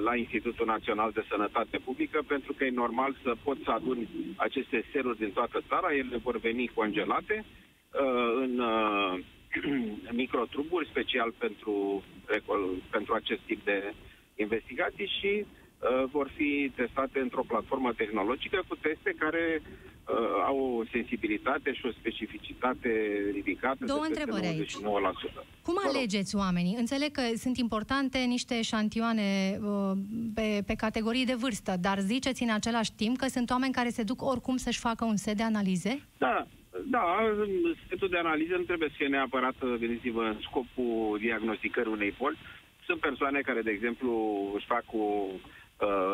la 0.05 0.17
Institutul 0.17 0.67
Național 0.67 1.11
de 1.15 1.25
Sănătate 1.29 1.79
Publică, 1.79 2.23
pentru 2.27 2.53
că 2.53 2.65
e 2.65 2.71
normal 2.71 3.17
să 3.23 3.35
poți 3.45 3.63
să 3.65 3.71
aduni 3.71 4.09
aceste 4.37 4.85
seruri 4.93 5.19
din 5.19 5.31
toată 5.31 5.63
țara, 5.69 5.95
ele 5.95 6.17
vor 6.17 6.39
veni 6.39 6.71
congelate, 6.75 7.45
Uh, 8.01 8.33
în 8.43 8.59
uh, 8.59 9.19
microtruburi, 10.23 10.89
special 10.89 11.33
pentru, 11.39 12.03
pentru 12.91 13.15
acest 13.15 13.41
tip 13.41 13.65
de 13.65 13.95
investigații 14.37 15.11
și 15.21 15.33
uh, 15.41 15.47
vor 16.11 16.31
fi 16.37 16.73
testate 16.75 17.19
într-o 17.19 17.45
platformă 17.47 17.93
tehnologică 17.93 18.63
cu 18.69 18.75
teste 18.75 19.15
care 19.19 19.63
uh, 19.63 20.15
au 20.45 20.79
o 20.81 20.85
sensibilitate 20.93 21.73
și 21.73 21.87
o 21.87 21.91
specificitate 21.91 22.91
ridicată 23.33 23.85
Două 23.85 24.01
de 24.01 24.07
întrebări 24.09 24.47
99%. 24.47 24.47
aici. 24.47 24.75
Cum 25.63 25.75
alegeți 25.85 26.37
oamenii? 26.37 26.77
Înțeleg 26.79 27.11
că 27.11 27.23
sunt 27.37 27.57
importante 27.57 28.19
niște 28.19 28.63
șantioane 28.63 29.59
uh, 29.63 29.93
pe, 30.35 30.63
pe 30.67 30.75
categorii 30.75 31.27
de 31.27 31.35
vârstă, 31.35 31.75
dar 31.81 31.99
ziceți 31.99 32.43
în 32.43 32.51
același 32.51 32.93
timp 32.93 33.17
că 33.17 33.27
sunt 33.27 33.51
oameni 33.51 33.73
care 33.73 33.89
se 33.89 34.03
duc 34.03 34.23
oricum 34.23 34.57
să-și 34.57 34.79
facă 34.79 35.05
un 35.05 35.17
set 35.17 35.37
de 35.37 35.43
analize? 35.43 36.03
Da, 36.19 36.47
da, 36.87 37.05
setul 37.89 38.09
de 38.09 38.19
analiză 38.19 38.55
nu 38.57 38.63
trebuie 38.63 38.89
să 38.89 38.95
fie 38.97 39.07
neapărat, 39.07 39.55
gândiți-vă, 39.59 40.23
în 40.23 40.37
scopul 40.41 41.19
diagnosticării 41.21 41.93
unei 41.93 42.15
boli. 42.19 42.39
Sunt 42.87 43.01
persoane 43.01 43.41
care, 43.41 43.63
de 43.63 43.71
exemplu, 43.71 44.11
își 44.55 44.67
fac, 44.67 44.85
o, 44.93 44.99
uh, 44.99 45.41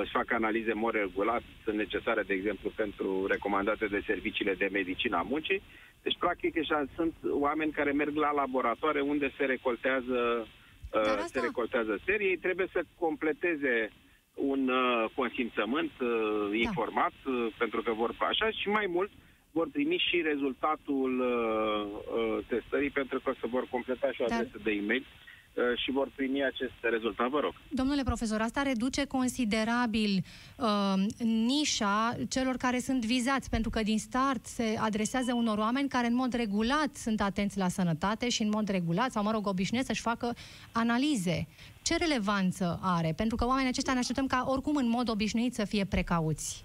își 0.01 0.11
fac 0.11 0.33
analize 0.33 0.71
în 0.71 0.79
mod 0.79 0.95
regulat, 0.95 1.43
sunt 1.65 1.77
necesare, 1.77 2.23
de 2.23 2.35
exemplu, 2.35 2.71
pentru 2.77 3.27
recomandate 3.27 3.87
de 3.87 4.03
serviciile 4.07 4.55
de 4.55 4.69
medicină 4.73 5.17
a 5.17 5.23
muncii. 5.23 5.63
Deci, 6.03 6.17
practic, 6.19 6.59
așa, 6.59 6.85
sunt 6.95 7.15
oameni 7.31 7.73
care 7.73 7.93
merg 7.93 8.17
la 8.17 8.33
laboratoare 8.33 9.01
unde 9.01 9.33
se 9.37 9.45
recoltează, 9.45 10.47
uh, 10.95 11.01
asta... 11.01 11.25
se 11.27 11.41
recoltează 11.41 11.99
serii. 12.05 12.29
Ei 12.29 12.37
trebuie 12.37 12.69
să 12.73 12.83
completeze 12.99 13.91
un 14.35 14.69
uh, 14.69 15.11
consimțământ 15.15 15.91
uh, 16.01 16.09
da. 16.51 16.57
informat, 16.57 17.13
uh, 17.25 17.47
pentru 17.59 17.83
că 17.83 17.93
vor 17.93 18.15
așa 18.19 18.51
și 18.51 18.69
mai 18.69 18.87
mult, 18.87 19.11
uh, 19.11 19.31
vor 19.53 19.69
primi 19.73 20.03
și 20.09 20.23
rezultatul 20.23 21.21
uh, 21.21 21.87
uh, 22.17 22.39
testării 22.49 22.91
pentru 22.91 23.21
că 23.21 23.33
se 23.41 23.47
vor 23.47 23.67
completa 23.71 24.13
și 24.13 24.21
o 24.21 24.25
adresă 24.25 24.51
Dar... 24.53 24.63
de 24.63 24.71
e-mail 24.71 25.05
uh, 25.07 25.30
și 25.77 25.91
vor 25.91 26.09
primi 26.15 26.45
acest 26.45 26.73
rezultat, 26.81 27.29
vă 27.29 27.41
rog. 27.41 27.55
Domnule 27.69 28.03
profesor, 28.03 28.41
asta 28.41 28.63
reduce 28.63 29.05
considerabil 29.05 30.25
uh, 30.57 30.95
nișa 31.25 32.17
celor 32.29 32.57
care 32.57 32.79
sunt 32.79 33.05
vizați, 33.05 33.51
pentru 33.51 33.71
că 33.71 33.83
din 33.83 33.99
start 33.99 34.47
se 34.47 34.77
adresează 34.81 35.33
unor 35.35 35.59
oameni 35.59 35.89
care 35.89 36.07
în 36.07 36.15
mod 36.15 36.33
regulat 36.33 36.95
sunt 36.95 37.21
atenți 37.21 37.59
la 37.59 37.69
sănătate 37.69 38.29
și 38.29 38.43
în 38.43 38.49
mod 38.49 38.69
regulat, 38.69 39.11
sau 39.11 39.23
mă 39.23 39.31
rog, 39.31 39.47
obișnuiesc 39.47 39.87
să-și 39.87 40.01
facă 40.01 40.35
analize. 40.73 41.47
Ce 41.83 41.97
relevanță 41.97 42.81
are? 42.83 43.13
Pentru 43.17 43.37
că 43.37 43.47
oamenii 43.47 43.71
aceștia 43.71 43.93
ne 43.93 43.99
așteptăm 43.99 44.27
ca 44.27 44.45
oricum 44.47 44.77
în 44.77 44.89
mod 44.89 45.09
obișnuit 45.09 45.55
să 45.55 45.65
fie 45.65 45.85
precauți. 45.85 46.65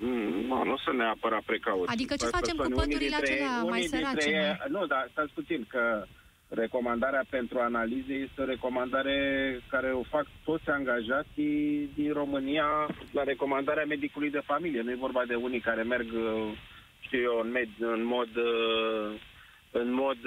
Mm, 0.00 0.46
nu, 0.46 0.64
nu 0.64 0.76
sunt 0.76 0.96
neapărat 0.96 1.42
precauți. 1.42 1.92
Adică 1.92 2.14
ce 2.16 2.26
facem 2.26 2.56
cu 2.56 2.68
pădurile 2.74 3.16
acelea 3.16 3.62
mai 3.62 3.82
sărace? 3.82 4.28
Ei, 4.28 4.56
nu, 4.68 4.86
dar 4.86 5.08
stați 5.12 5.32
puțin, 5.32 5.66
că 5.68 6.04
recomandarea 6.48 7.24
pentru 7.30 7.58
analize 7.58 8.12
este 8.12 8.40
o 8.40 8.44
recomandare 8.44 9.16
care 9.68 9.92
o 9.92 10.02
fac 10.02 10.26
toți 10.44 10.68
angajații 10.68 11.90
din 11.94 12.12
România 12.12 12.66
la 13.12 13.22
recomandarea 13.22 13.84
medicului 13.84 14.30
de 14.30 14.42
familie. 14.44 14.80
Nu 14.80 14.90
e 14.90 15.06
vorba 15.06 15.24
de 15.26 15.34
unii 15.34 15.60
care 15.60 15.82
merg, 15.82 16.06
știu 17.00 17.20
eu, 17.20 17.40
în, 17.42 17.50
med, 17.50 17.68
în 17.78 18.04
mod, 18.04 18.28
în 19.70 19.92
mod 19.92 20.18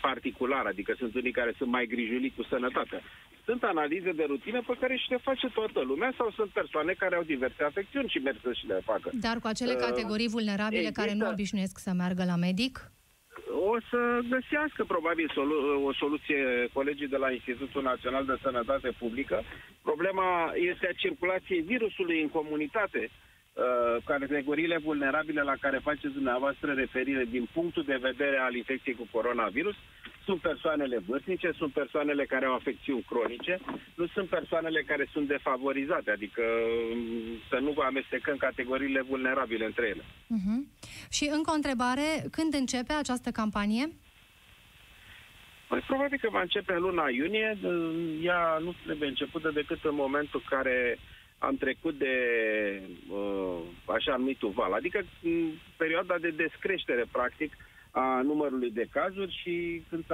particular, 0.00 0.66
adică 0.66 0.94
sunt 0.98 1.14
unii 1.14 1.32
care 1.32 1.52
sunt 1.56 1.70
mai 1.70 1.86
grijuli 1.86 2.32
cu 2.36 2.42
sănătatea. 2.42 3.00
Sunt 3.44 3.62
analize 3.62 4.12
de 4.12 4.24
rutină 4.26 4.62
pe 4.66 4.76
care 4.80 4.96
și 4.96 5.10
le 5.10 5.16
face 5.22 5.48
toată 5.48 5.80
lumea 5.80 6.12
sau 6.16 6.30
sunt 6.30 6.50
persoane 6.50 6.92
care 6.92 7.16
au 7.16 7.22
diverse 7.22 7.62
afecțiuni 7.62 8.08
și 8.08 8.18
merg 8.18 8.38
să 8.42 8.52
și 8.52 8.66
le 8.66 8.80
facă. 8.84 9.10
Dar 9.12 9.38
cu 9.38 9.46
acele 9.46 9.72
uh, 9.72 9.78
categorii 9.78 10.28
vulnerabile 10.28 10.80
există... 10.80 11.00
care 11.00 11.14
nu 11.14 11.28
obișnuiesc 11.28 11.78
să 11.78 11.92
meargă 11.92 12.24
la 12.24 12.36
medic? 12.36 12.90
O 13.50 13.76
să 13.90 14.20
găsească 14.28 14.84
probabil 14.84 15.30
solu- 15.34 15.84
o 15.84 15.92
soluție 15.92 16.68
colegii 16.72 17.08
de 17.08 17.16
la 17.16 17.30
Institutul 17.30 17.82
Național 17.82 18.24
de 18.24 18.36
Sănătate 18.42 18.90
Publică. 18.98 19.42
Problema 19.82 20.52
este 20.54 20.86
a 20.86 20.92
circulației 20.92 21.60
virusului 21.60 22.22
în 22.22 22.28
comunitate. 22.28 23.10
Uh, 23.56 23.96
categoriile 24.04 24.78
vulnerabile 24.78 25.42
la 25.42 25.54
care 25.60 25.78
faceți 25.82 26.12
dumneavoastră 26.12 26.72
referire 26.72 27.24
din 27.30 27.48
punctul 27.52 27.84
de 27.84 27.98
vedere 28.00 28.38
al 28.38 28.54
infecției 28.54 28.94
cu 28.94 29.08
coronavirus 29.10 29.74
sunt 30.24 30.40
persoanele 30.40 30.98
vârstnice, 31.06 31.50
sunt 31.56 31.72
persoanele 31.72 32.24
care 32.24 32.46
au 32.46 32.54
afecțiuni 32.54 33.06
cronice, 33.10 33.58
nu 33.94 34.06
sunt 34.06 34.28
persoanele 34.28 34.82
care 34.82 35.08
sunt 35.12 35.26
defavorizate, 35.28 36.10
adică 36.10 36.42
um, 36.92 36.98
să 37.50 37.58
nu 37.60 37.70
vă 37.70 37.82
amestecăm 37.82 38.36
categoriile 38.36 39.02
vulnerabile 39.02 39.64
între 39.64 39.86
ele. 39.86 40.02
Uh-huh. 40.36 40.58
Și 41.10 41.24
încă 41.32 41.50
o 41.50 41.54
întrebare, 41.54 42.08
când 42.30 42.54
începe 42.54 42.92
această 42.92 43.30
campanie? 43.30 43.84
Păi, 45.68 45.82
probabil 45.86 46.18
că 46.22 46.28
va 46.30 46.40
începe 46.40 46.72
în 46.72 46.80
luna 46.80 47.08
iunie. 47.08 47.58
Ea 48.22 48.58
nu 48.60 48.74
trebuie 48.84 49.08
începută 49.08 49.50
decât 49.50 49.84
în 49.84 49.94
momentul 49.94 50.40
în 50.42 50.56
care 50.56 50.98
am 51.38 51.56
trecut 51.56 51.98
de 51.98 52.14
uh, 53.10 53.58
așa 53.84 54.16
numitul 54.16 54.50
val, 54.50 54.72
adică 54.72 55.00
în 55.22 55.50
perioada 55.76 56.18
de 56.18 56.28
descreștere, 56.28 57.04
practic, 57.12 57.52
a 57.90 58.20
numărului 58.22 58.70
de 58.70 58.86
cazuri 58.90 59.40
și 59.42 59.82
când 59.88 60.04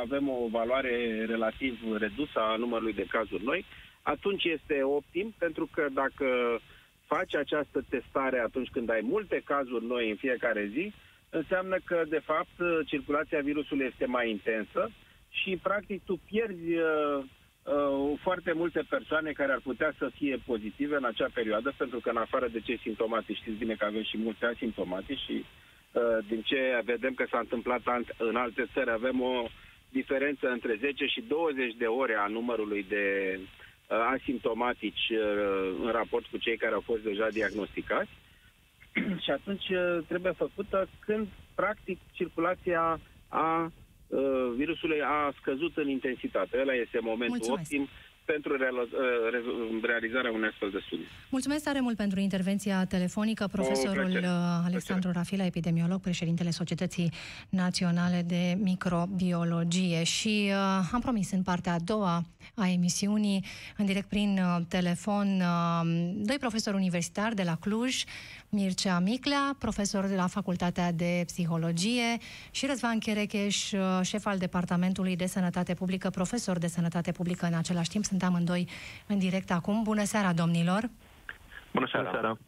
avem 0.00 0.28
o 0.28 0.48
valoare 0.50 1.24
relativ 1.24 1.78
redusă 1.98 2.38
a 2.40 2.56
numărului 2.56 2.92
de 2.92 3.06
cazuri 3.08 3.44
noi, 3.44 3.64
atunci 4.02 4.44
este 4.44 4.82
optim, 4.82 5.34
pentru 5.38 5.68
că 5.72 5.86
dacă 5.92 6.60
faci 7.06 7.34
această 7.34 7.84
testare 7.88 8.38
atunci 8.38 8.68
când 8.70 8.90
ai 8.90 9.00
multe 9.02 9.42
cazuri 9.44 9.84
noi 9.84 10.10
în 10.10 10.16
fiecare 10.16 10.70
zi, 10.72 10.92
înseamnă 11.30 11.76
că, 11.84 12.02
de 12.08 12.20
fapt, 12.24 12.86
circulația 12.86 13.40
virusului 13.40 13.86
este 13.86 14.06
mai 14.06 14.30
intensă 14.30 14.90
și, 15.30 15.58
practic, 15.62 16.04
tu 16.04 16.20
pierzi 16.30 16.74
uh, 16.74 17.24
uh, 17.64 18.18
foarte 18.20 18.52
multe 18.52 18.82
persoane 18.88 19.30
care 19.32 19.52
ar 19.52 19.60
putea 19.62 19.92
să 19.98 20.10
fie 20.14 20.36
pozitive 20.46 20.96
în 20.96 21.04
acea 21.04 21.28
perioadă, 21.34 21.74
pentru 21.76 21.98
că, 22.00 22.10
în 22.10 22.16
afară 22.16 22.48
de 22.48 22.60
cei 22.60 22.78
simptomatici, 22.78 23.36
știți 23.36 23.58
bine 23.58 23.74
că 23.74 23.84
avem 23.84 24.02
și 24.02 24.18
mulți 24.18 24.44
asimptomatici 24.44 25.18
și 25.18 25.44
uh, 25.92 26.02
din 26.28 26.42
ce 26.42 26.80
vedem 26.84 27.14
că 27.14 27.24
s-a 27.30 27.38
întâmplat 27.38 27.80
în 28.18 28.36
alte 28.36 28.66
țări, 28.72 28.90
avem 28.90 29.20
o 29.20 29.46
diferență 29.88 30.48
între 30.48 30.76
10 30.80 31.06
și 31.06 31.20
20 31.28 31.74
de 31.78 31.84
ore 31.86 32.14
a 32.14 32.26
numărului 32.26 32.84
de 32.88 33.38
uh, 33.38 33.96
asimptomatici 34.14 35.08
uh, 35.10 35.74
în 35.84 35.90
raport 35.90 36.26
cu 36.26 36.36
cei 36.38 36.56
care 36.56 36.74
au 36.74 36.80
fost 36.80 37.02
deja 37.02 37.28
diagnosticați. 37.28 38.10
și 39.24 39.30
atunci 39.30 39.68
uh, 39.68 39.98
trebuie 40.08 40.32
făcută 40.32 40.88
când, 41.00 41.26
practic, 41.54 41.98
circulația 42.12 43.00
a 43.28 43.62
uh, 43.64 43.70
virusului 44.56 45.00
a 45.02 45.32
scăzut 45.40 45.76
în 45.76 45.88
intensitate. 45.88 46.58
Ăla 46.60 46.74
este 46.74 46.98
momentul 47.02 47.36
Mulțumesc. 47.36 47.62
optim 47.62 47.88
pentru 48.24 48.52
uh, 48.52 48.60
realizarea 49.82 50.30
unei 50.30 50.48
astfel 50.48 50.70
de 50.70 50.78
studii. 50.86 51.06
Mulțumesc 51.30 51.64
tare 51.64 51.80
mult 51.80 51.96
pentru 51.96 52.20
intervenția 52.20 52.84
telefonică. 52.84 53.46
Profesorul 53.52 54.24
Alexandru 54.64 55.10
Rafila, 55.12 55.44
epidemiolog, 55.44 56.00
președintele 56.00 56.50
Societății 56.50 57.12
Naționale 57.48 58.22
de 58.26 58.56
Microbiologie. 58.58 60.04
Și 60.04 60.50
uh, 60.50 60.88
am 60.92 61.00
promis 61.00 61.30
în 61.32 61.42
partea 61.42 61.72
a 61.72 61.78
doua 61.84 62.22
a 62.54 62.68
emisiunii, 62.68 63.44
în 63.76 63.86
direct 63.86 64.08
prin 64.08 64.38
uh, 64.38 64.64
telefon, 64.68 65.40
uh, 65.40 65.80
doi 66.14 66.36
profesori 66.38 66.76
universitari 66.76 67.34
de 67.34 67.42
la 67.42 67.56
Cluj, 67.56 68.04
Mircea 68.54 68.98
Miclea, 68.98 69.56
profesor 69.58 70.06
de 70.06 70.14
la 70.14 70.26
Facultatea 70.26 70.92
de 70.92 71.22
Psihologie 71.26 72.18
și 72.50 72.66
Răzvan 72.66 72.98
Cherecheș, 72.98 73.72
șef 74.02 74.26
al 74.26 74.38
Departamentului 74.38 75.16
de 75.16 75.26
Sănătate 75.26 75.74
Publică, 75.74 76.10
profesor 76.10 76.58
de 76.58 76.66
Sănătate 76.66 77.12
Publică 77.12 77.46
în 77.46 77.54
același 77.54 77.88
timp. 77.88 78.04
Sunt 78.04 78.22
amândoi 78.22 78.68
în 79.06 79.18
direct 79.18 79.50
acum. 79.50 79.82
Bună 79.82 80.04
seara, 80.04 80.32
domnilor! 80.32 80.90
Bună 81.72 81.88
seara! 81.90 82.10
Bună 82.10 82.20
seara. 82.20 82.38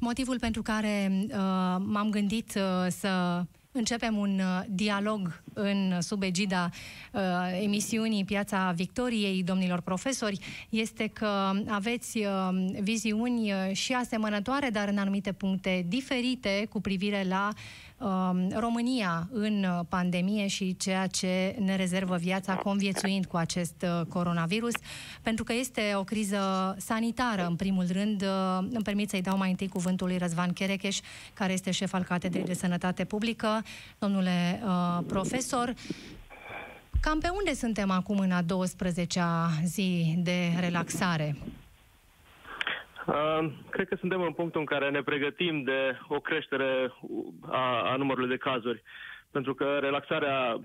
Motivul 0.00 0.38
pentru 0.38 0.62
care 0.62 1.10
uh, 1.12 1.34
m-am 1.78 2.08
gândit 2.10 2.54
uh, 2.54 2.86
să 2.88 3.42
începem 3.78 4.16
un 4.16 4.38
uh, 4.38 4.64
dialog 4.68 5.42
în 5.52 6.00
sub 6.00 6.22
egida 6.22 6.70
uh, 7.12 7.20
emisiunii 7.62 8.24
Piața 8.24 8.72
Victoriei, 8.76 9.42
domnilor 9.42 9.80
profesori, 9.80 10.38
este 10.68 11.06
că 11.06 11.50
aveți 11.68 12.18
uh, 12.18 12.48
viziuni 12.80 13.52
uh, 13.52 13.72
și 13.72 13.92
asemănătoare, 13.92 14.70
dar 14.70 14.88
în 14.88 14.98
anumite 14.98 15.32
puncte 15.32 15.84
diferite 15.88 16.66
cu 16.70 16.80
privire 16.80 17.24
la 17.28 17.48
uh, 17.52 17.58
Um, 17.58 17.87
România 18.54 19.28
în 19.32 19.66
pandemie 19.88 20.46
și 20.46 20.76
ceea 20.76 21.06
ce 21.06 21.56
ne 21.58 21.76
rezervă 21.76 22.16
viața 22.16 22.54
conviețuind 22.54 23.26
cu 23.26 23.36
acest 23.36 23.74
uh, 23.82 24.06
coronavirus, 24.08 24.72
pentru 25.22 25.44
că 25.44 25.52
este 25.52 25.92
o 25.94 26.04
criză 26.04 26.74
sanitară, 26.78 27.46
în 27.46 27.56
primul 27.56 27.86
rând. 27.92 28.22
Uh, 28.22 28.58
îmi 28.58 28.82
permit 28.84 29.08
să-i 29.08 29.22
dau 29.22 29.36
mai 29.36 29.50
întâi 29.50 29.68
cuvântul 29.68 30.06
lui 30.06 30.18
Răzvan 30.18 30.52
Cherecheș, 30.52 30.98
care 31.34 31.52
este 31.52 31.70
șef 31.70 31.92
al 31.92 32.02
Catedrei 32.02 32.44
de 32.44 32.54
Sănătate 32.54 33.04
Publică. 33.04 33.62
Domnule 33.98 34.62
uh, 34.64 35.04
profesor, 35.06 35.74
Cam 37.00 37.18
pe 37.18 37.28
unde 37.28 37.54
suntem 37.54 37.90
acum 37.90 38.18
în 38.18 38.30
a 38.30 38.42
12-a 38.42 39.50
zi 39.64 40.14
de 40.18 40.52
relaxare? 40.60 41.36
Uh, 43.08 43.50
cred 43.70 43.88
că 43.88 43.96
suntem 43.98 44.20
în 44.20 44.32
punctul 44.32 44.60
în 44.60 44.66
care 44.66 44.90
ne 44.90 45.02
pregătim 45.02 45.62
de 45.62 45.98
o 46.08 46.20
creștere 46.20 46.92
a, 47.46 47.90
a 47.92 47.96
numărului 47.96 48.28
de 48.28 48.36
cazuri, 48.36 48.82
pentru 49.30 49.54
că 49.54 49.78
relaxarea 49.80 50.60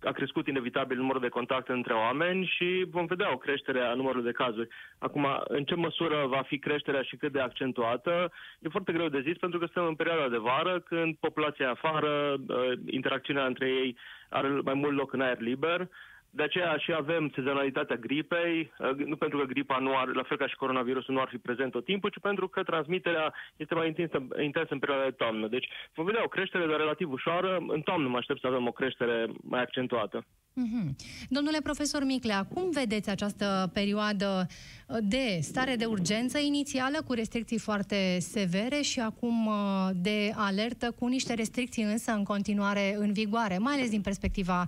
a 0.00 0.12
crescut 0.12 0.46
inevitabil 0.46 0.96
numărul 0.96 1.20
de 1.20 1.28
contacte 1.28 1.72
între 1.72 1.92
oameni 1.92 2.52
și 2.56 2.86
vom 2.90 3.06
vedea 3.06 3.32
o 3.32 3.36
creștere 3.36 3.80
a 3.80 3.94
numărului 3.94 4.24
de 4.24 4.42
cazuri. 4.42 4.68
Acum, 4.98 5.26
în 5.44 5.64
ce 5.64 5.74
măsură 5.74 6.26
va 6.26 6.42
fi 6.42 6.58
creșterea 6.58 7.02
și 7.02 7.16
cât 7.16 7.32
de 7.32 7.40
accentuată, 7.40 8.32
e 8.60 8.68
foarte 8.68 8.92
greu 8.92 9.08
de 9.08 9.20
zis, 9.20 9.36
pentru 9.36 9.58
că 9.58 9.64
suntem 9.64 9.86
în 9.86 9.94
perioada 9.94 10.28
de 10.28 10.36
vară, 10.36 10.80
când 10.80 11.16
populația 11.20 11.70
afară, 11.70 12.34
uh, 12.48 12.72
interacțiunea 12.86 13.46
între 13.46 13.68
ei 13.68 13.96
are 14.28 14.48
mai 14.48 14.74
mult 14.74 14.96
loc 14.96 15.12
în 15.12 15.20
aer 15.20 15.40
liber, 15.40 15.88
de 16.34 16.42
aceea 16.42 16.76
și 16.76 16.92
avem 16.92 17.30
sezonalitatea 17.34 17.96
gripei, 17.96 18.72
uh, 18.78 19.06
nu 19.06 19.16
pentru 19.16 19.38
că 19.38 19.44
gripa 19.44 19.78
nu 19.78 19.98
ar, 19.98 20.08
la 20.14 20.22
fel 20.22 20.36
ca 20.36 20.46
și 20.46 20.56
coronavirusul, 20.56 21.14
nu 21.14 21.20
ar 21.20 21.28
fi 21.28 21.38
prezent 21.38 21.70
tot 21.72 21.84
timpul, 21.84 22.10
ci 22.10 22.20
pentru 22.20 22.48
că 22.48 22.62
transmiterea 22.62 23.34
este 23.56 23.74
mai 23.74 23.86
intensă, 23.86 24.26
intensă 24.42 24.72
în 24.72 24.78
perioada 24.78 25.04
de 25.04 25.10
toamnă. 25.10 25.46
Deci 25.48 25.68
vom 25.94 26.04
vedea 26.04 26.24
o 26.24 26.28
creștere, 26.28 26.66
dar 26.66 26.76
relativ 26.76 27.12
ușoară. 27.12 27.58
În 27.68 27.80
toamnă 27.80 28.08
mă 28.08 28.16
aștept 28.16 28.40
să 28.40 28.46
avem 28.46 28.66
o 28.66 28.72
creștere 28.72 29.26
mai 29.42 29.60
accentuată. 29.60 30.24
Mm-hmm. 30.60 30.94
Domnule 31.28 31.58
profesor 31.62 32.04
Miclea, 32.04 32.44
cum 32.54 32.70
vedeți 32.70 33.10
această 33.10 33.70
perioadă 33.72 34.46
uh, 34.46 34.96
de 35.02 35.38
stare 35.40 35.74
de 35.76 35.84
urgență 35.84 36.38
inițială 36.38 36.98
cu 37.06 37.12
restricții 37.12 37.58
foarte 37.58 38.18
severe 38.20 38.80
și 38.80 39.00
acum 39.00 39.46
uh, 39.46 39.54
de 39.94 40.32
alertă 40.36 40.90
cu 40.98 41.06
niște 41.06 41.34
restricții 41.34 41.82
însă 41.82 42.12
în 42.12 42.24
continuare 42.24 42.94
în 42.98 43.12
vigoare, 43.12 43.58
mai 43.58 43.74
ales 43.74 43.90
din 43.90 44.00
perspectiva 44.00 44.66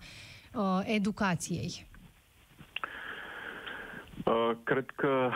uh, 0.55 0.81
educației? 0.85 1.87
Uh, 4.25 4.51
cred 4.65 4.91
că 4.95 5.31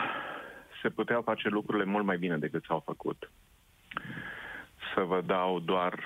se 0.81 0.89
puteau 0.89 1.21
face 1.21 1.49
lucrurile 1.49 1.85
mult 1.85 2.05
mai 2.05 2.17
bine 2.17 2.37
decât 2.37 2.63
s-au 2.63 2.81
făcut. 2.85 3.31
Să 4.95 5.01
vă 5.01 5.21
dau 5.25 5.59
doar 5.59 5.99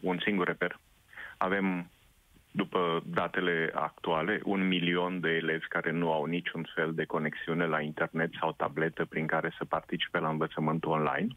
un 0.00 0.18
singur 0.18 0.46
reper. 0.46 0.78
Avem, 1.36 1.90
după 2.50 3.02
datele 3.04 3.70
actuale, 3.74 4.40
un 4.44 4.68
milion 4.68 5.20
de 5.20 5.28
elevi 5.28 5.68
care 5.68 5.90
nu 5.90 6.12
au 6.12 6.24
niciun 6.24 6.68
fel 6.74 6.94
de 6.94 7.04
conexiune 7.04 7.66
la 7.66 7.80
internet 7.80 8.30
sau 8.40 8.52
tabletă 8.52 9.04
prin 9.04 9.26
care 9.26 9.54
să 9.58 9.64
participe 9.64 10.18
la 10.18 10.28
învățământul 10.28 10.90
online. 10.90 11.36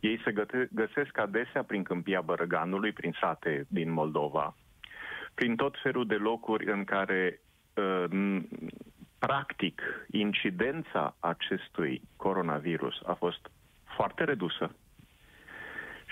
Ei 0.00 0.20
se 0.24 0.34
găsesc 0.70 1.18
adesea 1.18 1.62
prin 1.62 1.82
câmpia 1.82 2.20
Bărăganului, 2.20 2.92
prin 2.92 3.16
sate 3.20 3.66
din 3.68 3.90
Moldova, 3.90 4.56
prin 5.36 5.56
tot 5.56 5.74
felul 5.82 6.06
de 6.06 6.14
locuri 6.14 6.70
în 6.72 6.84
care 6.84 7.40
uh, 7.74 8.40
practic 9.18 9.82
incidența 10.10 11.16
acestui 11.20 12.02
coronavirus 12.16 12.94
a 13.06 13.12
fost 13.12 13.50
foarte 13.96 14.24
redusă 14.24 14.74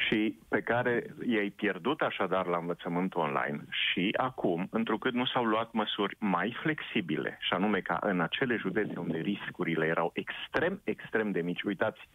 și 0.06 0.38
pe 0.48 0.60
care 0.60 1.14
i-ai 1.26 1.50
pierdut 1.50 2.00
așadar 2.00 2.46
la 2.46 2.56
învățământul 2.56 3.20
online 3.20 3.64
și 3.68 4.14
acum, 4.16 4.66
întrucât 4.70 5.12
nu 5.12 5.26
s-au 5.26 5.44
luat 5.44 5.72
măsuri 5.72 6.16
mai 6.18 6.56
flexibile, 6.62 7.38
și 7.40 7.52
anume 7.52 7.80
ca 7.80 7.98
în 8.02 8.20
acele 8.20 8.56
județe 8.56 8.98
unde 8.98 9.18
riscurile 9.18 9.86
erau 9.86 10.12
extrem, 10.14 10.80
extrem 10.84 11.30
de 11.30 11.40
mici, 11.40 11.62
uitați, 11.62 12.08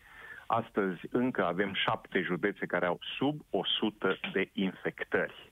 astăzi 0.45 0.99
încă 1.11 1.45
avem 1.45 1.73
șapte 1.73 2.21
județe 2.21 2.65
care 2.65 2.85
au 2.85 2.99
sub 3.17 3.41
100 3.49 4.19
de 4.33 4.49
infectări 4.53 5.48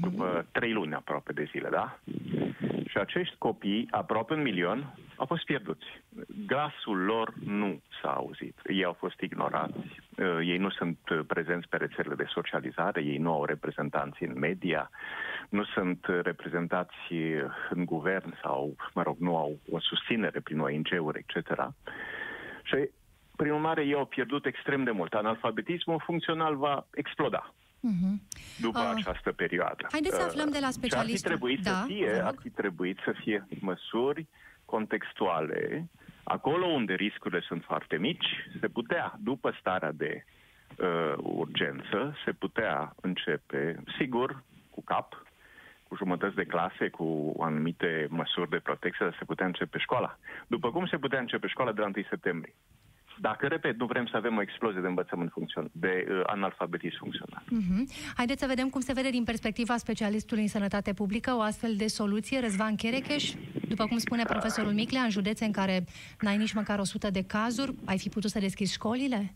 după 0.00 0.46
trei 0.52 0.72
luni 0.72 0.94
aproape 0.94 1.32
de 1.32 1.48
zile, 1.50 1.68
da? 1.68 1.98
Și 2.86 2.98
acești 2.98 3.34
copii, 3.38 3.88
aproape 3.90 4.34
un 4.34 4.42
milion, 4.42 4.94
au 5.16 5.26
fost 5.26 5.44
pierduți. 5.44 5.84
Glasul 6.46 6.98
lor 6.98 7.32
nu 7.44 7.80
s-a 8.02 8.12
auzit. 8.12 8.58
Ei 8.66 8.84
au 8.84 8.92
fost 8.92 9.20
ignorați, 9.20 10.00
uh, 10.16 10.38
ei 10.42 10.58
nu 10.58 10.70
sunt 10.70 10.98
prezenți 11.26 11.68
pe 11.68 11.76
rețelele 11.76 12.14
de 12.14 12.26
socializare, 12.28 13.02
ei 13.02 13.16
nu 13.16 13.32
au 13.32 13.44
reprezentanți 13.44 14.22
în 14.22 14.38
media, 14.38 14.90
nu 15.48 15.64
sunt 15.64 16.06
reprezentați 16.22 16.96
în 17.70 17.84
guvern 17.84 18.34
sau, 18.42 18.76
mă 18.94 19.02
rog, 19.02 19.16
nu 19.18 19.36
au 19.36 19.58
o 19.70 19.80
susținere 19.80 20.40
prin 20.40 20.60
ONG-uri, 20.60 21.24
etc. 21.26 21.68
Și, 22.62 22.90
prin 23.36 23.52
urmare, 23.52 23.84
ei 23.84 23.94
au 23.94 24.04
pierdut 24.04 24.46
extrem 24.46 24.84
de 24.84 24.90
mult. 24.90 25.14
Analfabetismul 25.14 26.02
funcțional 26.04 26.56
va 26.56 26.86
exploda 26.94 27.52
uh-huh. 27.88 28.14
după 28.60 28.78
uh, 28.78 28.92
această 28.94 29.32
perioadă. 29.32 29.86
Haideți 29.90 30.16
să 30.16 30.22
aflăm 30.22 30.50
de 30.50 30.58
la 30.60 30.70
specialiști. 30.70 31.26
ar 31.26 31.32
fi 31.32 31.38
trebuit 31.38 31.62
da, 31.62 31.70
să 31.70 31.84
fie, 31.86 32.20
ar 32.24 32.34
fi 32.40 32.50
trebuit 32.50 32.98
să 33.04 33.12
fie 33.22 33.46
măsuri 33.60 34.26
contextuale, 34.64 35.88
acolo 36.22 36.66
unde 36.66 36.94
riscurile 36.94 37.40
sunt 37.40 37.62
foarte 37.64 37.96
mici, 37.96 38.28
se 38.60 38.68
putea, 38.68 39.14
după 39.18 39.56
starea 39.60 39.92
de 39.92 40.24
uh, 40.24 41.14
urgență, 41.16 42.16
se 42.24 42.32
putea 42.32 42.94
începe, 43.00 43.82
sigur, 43.98 44.42
cu 44.70 44.82
cap, 44.84 45.24
cu 45.88 45.96
jumătăți 45.96 46.34
de 46.34 46.44
clase, 46.44 46.88
cu 46.88 47.34
anumite 47.40 48.06
măsuri 48.10 48.50
de 48.50 48.58
protecție, 48.58 49.14
se 49.18 49.24
putea 49.24 49.46
începe 49.46 49.78
școala. 49.78 50.18
După 50.46 50.70
cum 50.70 50.86
se 50.86 50.96
putea 50.96 51.18
începe 51.18 51.46
școala 51.46 51.72
de 51.72 51.80
la 51.80 51.86
1 51.86 52.04
septembrie. 52.08 52.54
Dacă, 53.20 53.46
repet, 53.46 53.78
nu 53.78 53.86
vrem 53.86 54.06
să 54.06 54.16
avem 54.16 54.36
o 54.36 54.42
explozie 54.42 54.80
de 54.80 54.86
învățământ 54.86 55.30
funcțional, 55.30 55.70
de 55.72 56.06
uh, 56.08 56.20
analfabetism 56.26 56.98
funcțional. 56.98 57.42
Uh-huh. 57.44 58.12
Haideți 58.16 58.40
să 58.40 58.46
vedem 58.46 58.68
cum 58.68 58.80
se 58.80 58.92
vede 58.92 59.10
din 59.10 59.24
perspectiva 59.24 59.76
specialistului 59.76 60.42
în 60.42 60.48
sănătate 60.48 60.92
publică 60.92 61.34
o 61.34 61.40
astfel 61.40 61.74
de 61.76 61.86
soluție. 61.86 62.40
Răzvan 62.40 62.76
Cherecheș, 62.76 63.32
după 63.68 63.86
cum 63.86 63.98
spune 63.98 64.24
profesorul 64.24 64.72
Miclea, 64.72 65.02
în 65.02 65.10
județe 65.10 65.44
în 65.44 65.52
care 65.52 65.84
n-ai 66.20 66.36
nici 66.36 66.52
măcar 66.52 66.78
100 66.78 67.10
de 67.10 67.24
cazuri, 67.24 67.74
ai 67.84 67.98
fi 67.98 68.08
putut 68.08 68.30
să 68.30 68.38
deschizi 68.38 68.72
școlile? 68.72 69.34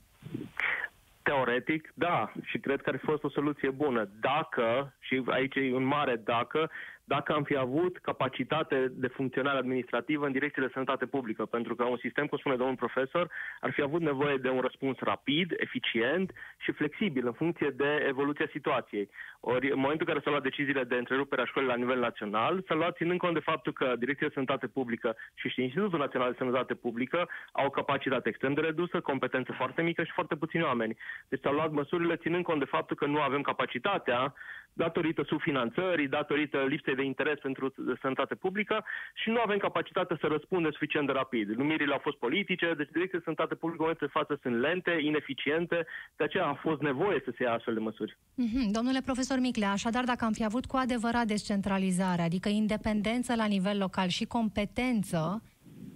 Teoretic, 1.23 1.93
da, 1.95 2.33
și 2.43 2.59
cred 2.59 2.81
că 2.83 2.91
ar 2.91 2.99
fi 2.99 3.05
fost 3.05 3.25
o 3.25 3.31
soluție 3.31 3.71
bună. 3.71 4.09
Dacă, 4.21 4.95
și 5.01 5.23
aici 5.27 5.55
e 5.55 5.75
un 5.75 5.85
mare 5.85 6.21
dacă, 6.25 6.71
dacă 7.05 7.33
am 7.33 7.43
fi 7.43 7.57
avut 7.57 7.99
capacitate 7.99 8.93
de 8.95 9.07
funcționare 9.07 9.59
administrativă 9.59 10.27
în 10.27 10.33
direcție 10.33 10.63
de 10.63 10.71
sănătate 10.73 11.07
publică, 11.07 11.45
pentru 11.45 11.75
că 11.75 11.85
un 11.85 11.97
sistem, 11.97 12.27
cum 12.27 12.39
spune 12.39 12.57
domnul 12.57 12.77
profesor, 12.77 13.31
ar 13.61 13.73
fi 13.73 13.83
avut 13.83 14.01
nevoie 14.01 14.37
de 14.37 14.49
un 14.49 14.61
răspuns 14.61 14.99
rapid, 14.99 15.53
eficient 15.57 16.33
și 16.59 16.73
flexibil 16.73 17.27
în 17.27 17.33
funcție 17.33 17.71
de 17.71 18.05
evoluția 18.09 18.47
situației. 18.51 19.11
Ori, 19.41 19.71
în 19.71 19.79
momentul 19.79 20.07
în 20.07 20.13
care 20.13 20.21
s-au 20.25 20.33
luat 20.33 20.43
deciziile 20.43 20.85
de 20.85 20.95
întrerupere 20.95 21.43
a 21.43 21.45
școlii 21.45 21.69
la 21.69 21.77
nivel 21.77 21.99
național, 21.99 22.63
s-a 22.67 22.75
luat 22.75 22.97
ținând 22.97 23.19
cont 23.19 23.35
de 23.35 23.41
faptul 23.41 23.73
că 23.73 23.95
Direcția 23.99 24.27
de 24.27 24.33
Sănătate 24.33 24.67
Publică 24.67 25.17
și, 25.35 25.49
și 25.49 25.63
Institutul 25.63 25.99
Național 25.99 26.31
de 26.31 26.37
Sănătate 26.39 26.75
Publică 26.75 27.29
au 27.53 27.67
o 27.67 27.71
capacitate 27.71 28.29
extrem 28.29 28.55
de 28.55 28.61
redusă, 28.61 29.01
competență 29.01 29.53
foarte 29.53 29.83
mică 29.83 30.05
și 30.05 30.13
foarte 30.13 30.37
puțini 30.37 30.63
oameni. 30.63 30.97
Deci 31.29 31.41
s-au 31.41 31.53
luat 31.53 31.71
măsurile 31.71 32.17
ținând 32.17 32.45
cont 32.45 32.59
de 32.59 32.65
faptul 32.65 32.97
că 32.97 33.07
nu 33.07 33.21
avem 33.21 33.41
capacitatea 33.41 34.35
datorită 34.75 35.23
subfinanțării, 35.27 36.09
datorită 36.09 36.59
lipsei 36.69 36.95
de 36.95 37.03
interes 37.03 37.39
pentru 37.39 37.75
sănătate 38.01 38.35
publică 38.35 38.85
și 39.15 39.29
nu 39.31 39.41
avem 39.45 39.59
capacitate 39.59 40.17
să 40.21 40.27
răspundem 40.27 40.71
suficient 40.71 41.07
de 41.07 41.13
rapid. 41.13 41.49
Numirile 41.49 41.93
au 41.93 42.01
fost 42.03 42.17
politice, 42.17 42.75
deci 42.77 42.91
direcția 42.93 43.19
de 43.19 43.25
sănătate 43.25 43.55
publică 43.55 43.83
în 43.83 43.87
momentul 43.87 44.07
de 44.07 44.19
față 44.19 44.39
sunt 44.43 44.61
lente, 44.61 44.99
ineficiente, 45.01 45.87
de 46.17 46.25
aceea 46.25 46.47
a 46.47 46.55
fost 46.55 46.81
nevoie 46.81 47.23
să 47.25 47.33
se 47.37 47.43
ia 47.43 47.53
astfel 47.53 47.75
de 47.75 47.81
măsuri. 47.81 48.17
Mm-hmm. 48.17 48.71
Domnule 48.71 49.01
profesor 49.05 49.39
Miclea, 49.39 49.71
așadar 49.71 50.05
dacă 50.05 50.25
am 50.25 50.33
fi 50.33 50.45
avut 50.45 50.67
cu 50.67 50.77
adevărat 50.77 51.27
descentralizare, 51.27 52.23
adică 52.23 52.49
independență 52.49 53.35
la 53.35 53.47
nivel 53.47 53.79
local 53.79 54.09
și 54.09 54.25
competență, 54.25 55.43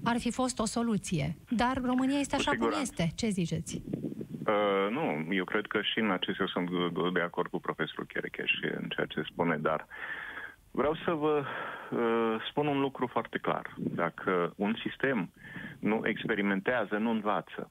ar 0.05 0.19
fi 0.19 0.31
fost 0.31 0.59
o 0.59 0.67
soluție. 0.67 1.37
Dar 1.51 1.81
România 1.85 2.19
este 2.19 2.37
așa 2.37 2.53
cum 2.59 2.73
este. 2.81 3.13
Ce 3.15 3.29
ziceți? 3.29 3.83
Uh, 4.49 4.91
nu, 4.91 5.35
eu 5.35 5.45
cred 5.45 5.67
că 5.67 5.83
și 5.83 5.99
în 5.99 6.11
acest 6.11 6.41
eu 6.41 6.47
sunt 6.47 6.71
de 7.13 7.21
acord 7.21 7.51
cu 7.51 7.61
profesorul 7.61 8.07
Cherecheș 8.07 8.53
în 8.63 8.89
ceea 8.89 9.07
ce 9.07 9.23
spune, 9.23 9.57
dar 9.57 9.87
vreau 10.71 10.95
să 11.05 11.11
vă 11.11 11.45
uh, 11.91 12.43
spun 12.49 12.67
un 12.67 12.81
lucru 12.81 13.07
foarte 13.07 13.39
clar. 13.39 13.75
Dacă 13.77 14.53
un 14.57 14.75
sistem 14.83 15.31
nu 15.79 16.01
experimentează, 16.05 16.97
nu 16.97 17.11
învață. 17.11 17.71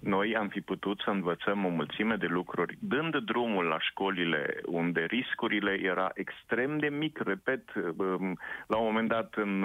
Noi 0.00 0.36
am 0.36 0.48
fi 0.48 0.60
putut 0.60 1.00
să 1.04 1.10
învățăm 1.10 1.64
o 1.64 1.68
mulțime 1.68 2.16
de 2.16 2.26
lucruri, 2.26 2.78
dând 2.80 3.16
drumul 3.16 3.64
la 3.64 3.80
școlile 3.80 4.60
unde 4.64 5.00
riscurile 5.00 5.78
era 5.82 6.10
extrem 6.14 6.78
de 6.78 6.88
mic, 6.88 7.18
repet, 7.18 7.74
um, 7.74 8.38
la 8.66 8.76
un 8.76 8.84
moment 8.84 9.08
dat 9.08 9.34
în, 9.34 9.60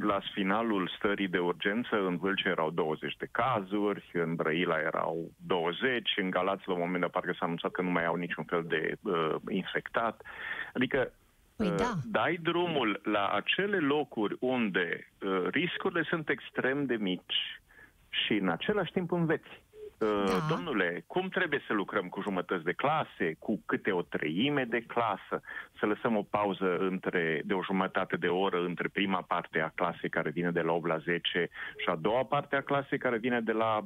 la 0.00 0.20
finalul 0.32 0.92
stării 0.96 1.28
de 1.28 1.38
urgență 1.38 2.06
în 2.06 2.16
Vâlcea 2.16 2.48
erau 2.48 2.70
20 2.70 3.16
de 3.16 3.28
cazuri, 3.30 4.10
în 4.12 4.34
Brăila 4.34 4.78
erau 4.78 5.30
20, 5.46 6.10
în 6.16 6.30
Galați 6.30 6.62
la 6.66 6.72
un 6.72 6.80
moment 6.80 7.00
dat 7.00 7.10
parcă 7.10 7.32
s-a 7.32 7.44
anunțat 7.44 7.70
că 7.70 7.82
nu 7.82 7.90
mai 7.90 8.06
au 8.06 8.14
niciun 8.14 8.44
fel 8.44 8.64
de 8.68 8.96
uh, 9.02 9.34
infectat. 9.48 10.22
Adică 10.74 11.12
Păi 11.60 11.68
uh, 11.68 11.76
da. 11.76 11.92
dai 12.04 12.38
drumul 12.42 13.00
la 13.04 13.28
acele 13.28 13.78
locuri 13.78 14.36
unde 14.40 15.12
uh, 15.22 15.46
riscurile 15.50 16.02
sunt 16.02 16.28
extrem 16.28 16.86
de 16.86 16.94
mici 16.94 17.60
și 18.08 18.32
în 18.32 18.48
același 18.48 18.92
timp 18.92 19.12
înveți. 19.12 19.62
Uh, 20.00 20.24
da. 20.26 20.54
Domnule, 20.54 21.04
cum 21.06 21.28
trebuie 21.28 21.62
să 21.66 21.72
lucrăm 21.72 22.08
cu 22.08 22.20
jumătăți 22.22 22.64
de 22.64 22.72
clase, 22.72 23.36
cu 23.38 23.62
câte 23.66 23.92
o 23.92 24.02
treime 24.02 24.64
de 24.64 24.80
clasă, 24.80 25.42
să 25.78 25.86
lăsăm 25.86 26.16
o 26.16 26.22
pauză 26.22 26.76
între, 26.78 27.42
de 27.44 27.54
o 27.54 27.62
jumătate 27.62 28.16
de 28.16 28.26
oră 28.26 28.64
între 28.64 28.88
prima 28.88 29.22
parte 29.22 29.60
a 29.60 29.72
clasei 29.74 30.08
care 30.08 30.30
vine 30.30 30.50
de 30.50 30.60
la 30.60 30.72
8 30.72 30.86
la 30.86 30.98
10 30.98 31.48
și 31.76 31.88
a 31.88 31.94
doua 31.94 32.24
parte 32.24 32.56
a 32.56 32.62
clasei 32.62 32.98
care 32.98 33.18
vine 33.18 33.40
de 33.40 33.52
la 33.52 33.80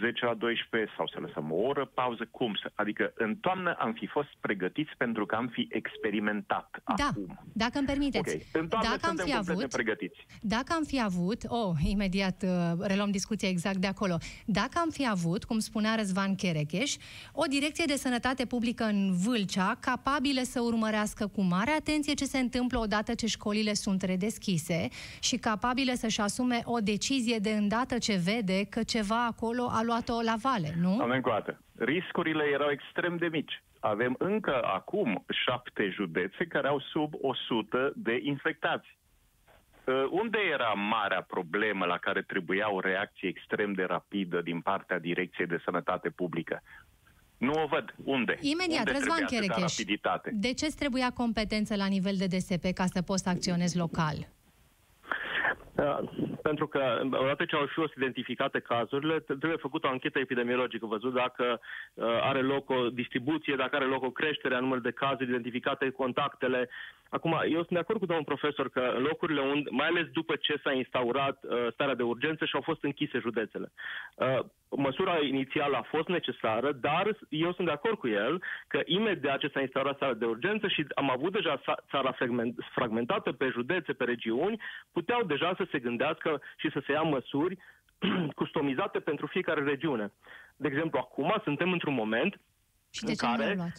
10 0.00 0.24
la 0.24 0.34
12 0.34 0.92
sau 0.96 1.06
să 1.06 1.20
lăsăm 1.20 1.52
o 1.52 1.56
oră 1.56 1.84
pauză? 1.94 2.28
Cum? 2.30 2.54
Să, 2.62 2.72
adică 2.74 3.12
în 3.14 3.36
toamnă 3.36 3.72
am 3.78 3.92
fi 3.92 4.06
fost 4.06 4.28
pregătiți 4.40 4.92
pentru 4.96 5.26
că 5.26 5.34
am 5.34 5.48
fi 5.48 5.68
experimentat 5.70 6.82
da, 6.96 7.06
acum. 7.06 7.38
dacă 7.52 7.78
îmi 7.78 7.86
permiteți. 7.86 8.34
Okay. 8.34 8.46
În 8.52 8.68
toamnă 8.68 8.88
dacă 8.88 9.06
suntem 9.06 9.36
am 9.36 9.42
fi 9.42 9.50
avut, 9.50 9.68
pregătiți. 9.68 10.26
Dacă 10.40 10.72
am 10.76 10.84
fi 10.84 11.02
avut, 11.02 11.40
oh, 11.48 11.72
imediat 11.84 12.42
uh, 12.42 12.72
reluăm 12.80 13.10
discuția 13.10 13.48
exact 13.48 13.76
de 13.76 13.86
acolo, 13.86 14.16
dacă 14.46 14.78
am 14.78 14.90
fi 14.90 15.08
avut 15.08 15.29
avut, 15.30 15.44
cum 15.44 15.58
spunea 15.58 15.94
Răzvan 15.94 16.34
Cherecheș, 16.34 16.90
o 17.32 17.44
direcție 17.44 17.84
de 17.86 17.96
sănătate 17.96 18.44
publică 18.46 18.84
în 18.84 19.12
Vâlcea, 19.24 19.76
capabilă 19.80 20.42
să 20.42 20.60
urmărească 20.60 21.26
cu 21.26 21.42
mare 21.42 21.70
atenție 21.70 22.14
ce 22.14 22.24
se 22.24 22.38
întâmplă 22.38 22.78
odată 22.78 23.14
ce 23.14 23.26
școlile 23.26 23.74
sunt 23.74 24.02
redeschise 24.02 24.88
și 25.20 25.36
capabilă 25.36 25.92
să-și 25.94 26.20
asume 26.20 26.60
o 26.64 26.78
decizie 26.78 27.38
de 27.38 27.50
îndată 27.50 27.98
ce 27.98 28.20
vede 28.24 28.64
că 28.64 28.82
ceva 28.82 29.26
acolo 29.26 29.64
a 29.78 29.80
luat-o 29.82 30.22
la 30.22 30.34
vale, 30.42 30.70
nu? 30.80 30.96
Doamne 30.96 31.20
riscurile 31.74 32.44
erau 32.52 32.70
extrem 32.70 33.16
de 33.16 33.28
mici. 33.32 33.62
Avem 33.80 34.14
încă 34.18 34.60
acum 34.62 35.24
șapte 35.44 35.90
județe 35.94 36.46
care 36.48 36.68
au 36.68 36.80
sub 36.80 37.12
100 37.20 37.92
de 37.96 38.20
infectați. 38.22 38.98
Uh, 39.90 40.08
unde 40.10 40.38
era 40.52 40.72
marea 40.72 41.22
problemă 41.22 41.84
la 41.84 41.98
care 41.98 42.22
trebuia 42.22 42.72
o 42.72 42.80
reacție 42.80 43.28
extrem 43.28 43.72
de 43.72 43.84
rapidă 43.84 44.40
din 44.40 44.60
partea 44.60 44.98
Direcției 44.98 45.46
de 45.46 45.60
Sănătate 45.64 46.08
Publică? 46.10 46.62
Nu 47.36 47.52
o 47.52 47.66
văd. 47.66 47.94
Unde? 48.04 48.38
Imediat, 48.40 48.86
Unde 48.86 48.92
Răzvan 48.92 49.24
Cherecheș. 49.26 49.74
De 50.32 50.52
ce 50.52 50.66
trebuia 50.66 51.10
competență 51.10 51.76
la 51.76 51.86
nivel 51.86 52.14
de 52.16 52.26
DSP 52.26 52.72
ca 52.74 52.86
să 52.86 53.02
poți 53.02 53.22
să 53.22 53.28
acționezi 53.28 53.76
local? 53.76 54.28
Da, 56.42 56.48
pentru 56.48 56.66
că 56.66 57.00
odată 57.02 57.44
ce 57.44 57.56
au 57.56 57.66
fost 57.74 57.94
identificate 57.94 58.58
cazurile, 58.58 59.20
trebuie 59.20 59.56
făcută 59.56 59.86
o 59.86 59.90
anchetă 59.90 60.18
epidemiologică, 60.18 60.86
văzut 60.86 61.14
dacă 61.14 61.60
uh, 61.94 62.04
are 62.04 62.40
loc 62.40 62.70
o 62.70 62.88
distribuție, 62.90 63.54
dacă 63.56 63.76
are 63.76 63.84
loc 63.84 64.02
o 64.02 64.10
creștere 64.10 64.54
a 64.54 64.60
numărului 64.60 64.90
de 64.90 64.96
cazuri 64.96 65.28
identificate, 65.28 65.90
contactele. 65.90 66.68
Acum, 67.08 67.40
eu 67.44 67.56
sunt 67.56 67.68
de 67.68 67.78
acord 67.78 67.98
cu 67.98 68.06
domnul 68.06 68.24
profesor 68.24 68.68
că 68.70 68.92
în 68.96 69.02
locurile 69.02 69.40
unde, 69.40 69.68
mai 69.70 69.86
ales 69.86 70.06
după 70.12 70.36
ce 70.36 70.60
s-a 70.62 70.72
instaurat 70.72 71.44
uh, 71.44 71.72
starea 71.72 71.94
de 71.94 72.02
urgență 72.02 72.44
și 72.44 72.54
au 72.54 72.60
fost 72.60 72.82
închise 72.82 73.18
județele. 73.18 73.72
Uh, 74.14 74.38
măsura 74.68 75.18
inițială 75.18 75.76
a 75.76 75.82
fost 75.82 76.08
necesară, 76.08 76.72
dar 76.72 77.16
eu 77.28 77.52
sunt 77.52 77.66
de 77.66 77.72
acord 77.72 77.98
cu 77.98 78.08
el 78.08 78.42
că 78.68 78.80
imediat 78.84 79.38
ce 79.38 79.50
s-a 79.52 79.60
instaurat 79.60 79.96
starea 79.96 80.14
de 80.14 80.24
urgență 80.24 80.68
și 80.68 80.86
am 80.94 81.10
avut 81.10 81.32
deja 81.32 81.60
țara 81.90 82.16
fragmentată 82.74 83.32
pe 83.32 83.48
județe, 83.52 83.92
pe 83.92 84.04
regiuni, 84.04 84.60
puteau 84.92 85.22
deja 85.22 85.54
să 85.56 85.66
se 85.70 85.78
gândească 85.78 86.29
și 86.56 86.70
să 86.70 86.82
se 86.86 86.92
ia 86.92 87.02
măsuri 87.02 87.58
customizate 88.40 89.00
pentru 89.00 89.26
fiecare 89.26 89.62
regiune. 89.62 90.12
De 90.56 90.68
exemplu, 90.68 90.98
acum 90.98 91.40
suntem 91.44 91.72
într-un 91.72 91.94
moment 91.94 92.40
și 92.90 93.04
de 93.04 93.10
în 93.10 93.16
care 93.16 93.72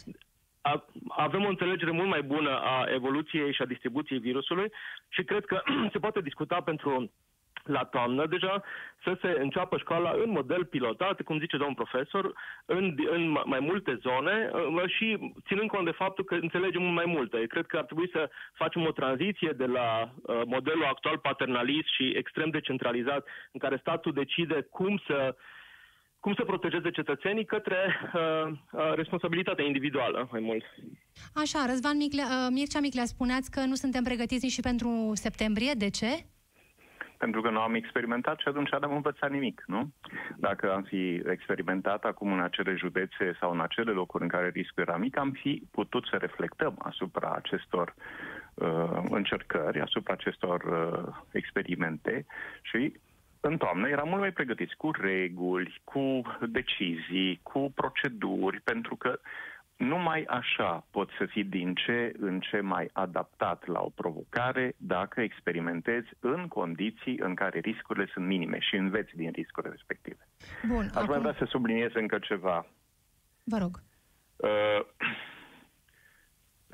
avem 1.08 1.44
o 1.44 1.48
înțelegere 1.48 1.90
mult 1.90 2.08
mai 2.08 2.22
bună 2.22 2.60
a 2.60 2.84
evoluției 2.92 3.52
și 3.52 3.62
a 3.62 3.66
distribuției 3.66 4.18
virusului 4.18 4.72
și 5.08 5.24
cred 5.24 5.44
că 5.44 5.62
se 5.92 5.98
poate 5.98 6.20
discuta 6.20 6.60
pentru 6.60 7.12
la 7.64 7.84
toamnă 7.84 8.26
deja 8.26 8.62
să 9.04 9.18
se 9.20 9.36
înceapă 9.38 9.76
școala 9.78 10.12
în 10.24 10.30
model 10.30 10.64
pilotat, 10.64 11.22
cum 11.22 11.38
zice 11.38 11.56
domnul 11.56 11.82
profesor, 11.84 12.32
în, 12.64 12.94
în 13.10 13.30
mai 13.44 13.60
multe 13.60 13.98
zone 14.00 14.50
uh, 14.52 14.90
și 14.96 15.32
ținând 15.46 15.68
cont 15.68 15.84
de 15.84 15.90
faptul 15.90 16.24
că 16.24 16.34
înțelegem 16.34 16.82
mult 16.82 16.94
mai 16.94 17.14
multe. 17.14 17.46
Cred 17.46 17.66
că 17.66 17.76
ar 17.76 17.84
trebui 17.84 18.08
să 18.12 18.30
facem 18.54 18.86
o 18.86 18.90
tranziție 18.90 19.52
de 19.56 19.66
la 19.66 19.88
uh, 20.02 20.40
modelul 20.46 20.84
actual 20.84 21.18
paternalist 21.18 21.88
și 21.96 22.12
extrem 22.16 22.50
de 22.50 22.60
centralizat, 22.60 23.26
în 23.52 23.60
care 23.60 23.76
statul 23.76 24.12
decide 24.12 24.66
cum 24.70 25.02
să 25.06 25.34
cum 26.24 26.34
să 26.34 26.44
protejeze 26.44 26.90
cetățenii 26.90 27.44
către 27.44 27.80
uh, 28.14 28.52
uh, 28.72 28.92
responsabilitatea 28.94 29.64
individuală 29.64 30.28
mai 30.30 30.40
mult. 30.40 30.64
Așa, 31.34 31.66
Răzvan 31.66 31.96
Miclea, 31.96 32.24
uh, 32.24 32.48
Mircea 32.50 32.80
Miclea, 32.80 33.04
spuneați 33.04 33.50
că 33.50 33.60
nu 33.60 33.74
suntem 33.74 34.02
pregătiți 34.02 34.44
nici 34.44 34.52
și 34.52 34.60
pentru 34.60 35.10
septembrie. 35.14 35.72
De 35.76 35.90
ce? 35.90 36.12
Pentru 37.22 37.40
că 37.40 37.50
nu 37.50 37.60
am 37.60 37.74
experimentat 37.74 38.38
și 38.38 38.48
atunci 38.48 38.70
n-am 38.70 38.94
învățat 38.94 39.30
nimic, 39.30 39.64
nu? 39.66 39.92
Dacă 40.36 40.72
am 40.72 40.82
fi 40.82 41.22
experimentat 41.34 42.04
acum 42.04 42.32
în 42.32 42.40
acele 42.40 42.74
județe 42.74 43.36
sau 43.40 43.52
în 43.52 43.60
acele 43.60 43.90
locuri 43.90 44.22
în 44.22 44.28
care 44.28 44.48
riscul 44.48 44.82
era 44.82 44.96
mic, 44.96 45.16
am 45.16 45.30
fi 45.30 45.62
putut 45.70 46.06
să 46.10 46.16
reflectăm 46.16 46.74
asupra 46.78 47.30
acestor 47.34 47.94
uh, 48.54 49.02
încercări, 49.10 49.80
asupra 49.80 50.12
acestor 50.12 50.60
uh, 50.62 51.14
experimente 51.32 52.26
și 52.62 52.92
în 53.40 53.56
toamnă 53.56 53.88
eram 53.88 54.08
mult 54.08 54.20
mai 54.20 54.32
pregătiți 54.32 54.76
cu 54.76 54.90
reguli, 54.90 55.80
cu 55.84 56.22
decizii, 56.48 57.40
cu 57.42 57.72
proceduri, 57.74 58.60
pentru 58.60 58.96
că 58.96 59.18
Numai 59.82 60.24
așa 60.28 60.86
poți 60.90 61.12
să 61.18 61.26
fii 61.26 61.44
din 61.44 61.74
ce 61.74 62.12
în 62.18 62.40
ce 62.40 62.60
mai 62.60 62.90
adaptat 62.92 63.66
la 63.66 63.80
o 63.80 63.88
provocare 63.88 64.74
dacă 64.76 65.20
experimentezi 65.20 66.08
în 66.20 66.48
condiții 66.48 67.18
în 67.18 67.34
care 67.34 67.58
riscurile 67.58 68.06
sunt 68.12 68.26
minime 68.26 68.58
și 68.60 68.76
înveți 68.76 69.16
din 69.16 69.30
riscurile 69.30 69.72
respective. 69.72 70.28
Bun, 70.68 70.84
Aș 70.84 70.94
acum... 70.94 71.08
mai 71.08 71.18
vrea 71.18 71.34
să 71.38 71.44
subliniez 71.44 71.90
încă 71.94 72.18
ceva. 72.18 72.66
Vă 73.44 73.58
rog. 73.58 73.82
Uh, 74.36 74.86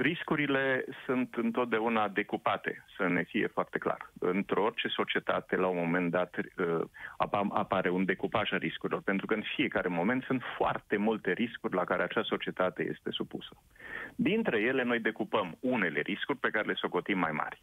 Riscurile 0.00 0.84
sunt 1.04 1.34
întotdeauna 1.34 2.08
decupate, 2.08 2.84
să 2.96 3.08
ne 3.08 3.22
fie 3.22 3.46
foarte 3.46 3.78
clar. 3.78 4.12
Într-o 4.18 4.62
orice 4.62 4.88
societate, 4.88 5.56
la 5.56 5.66
un 5.66 5.76
moment 5.76 6.10
dat, 6.10 6.36
uh, 6.36 6.80
apare 7.52 7.90
un 7.90 8.04
decupaj 8.04 8.52
a 8.52 8.56
riscurilor, 8.56 9.02
pentru 9.02 9.26
că 9.26 9.34
în 9.34 9.42
fiecare 9.56 9.88
moment 9.88 10.22
sunt 10.22 10.42
foarte 10.56 10.96
multe 10.96 11.32
riscuri 11.32 11.74
la 11.74 11.84
care 11.84 12.02
acea 12.02 12.22
societate 12.22 12.82
este 12.90 13.10
supusă. 13.10 13.56
Dintre 14.14 14.60
ele, 14.60 14.82
noi 14.82 15.00
decupăm 15.00 15.56
unele 15.60 16.00
riscuri 16.00 16.38
pe 16.38 16.50
care 16.50 16.66
le 16.66 16.74
socotim 16.74 17.18
mai 17.18 17.32
mari. 17.32 17.60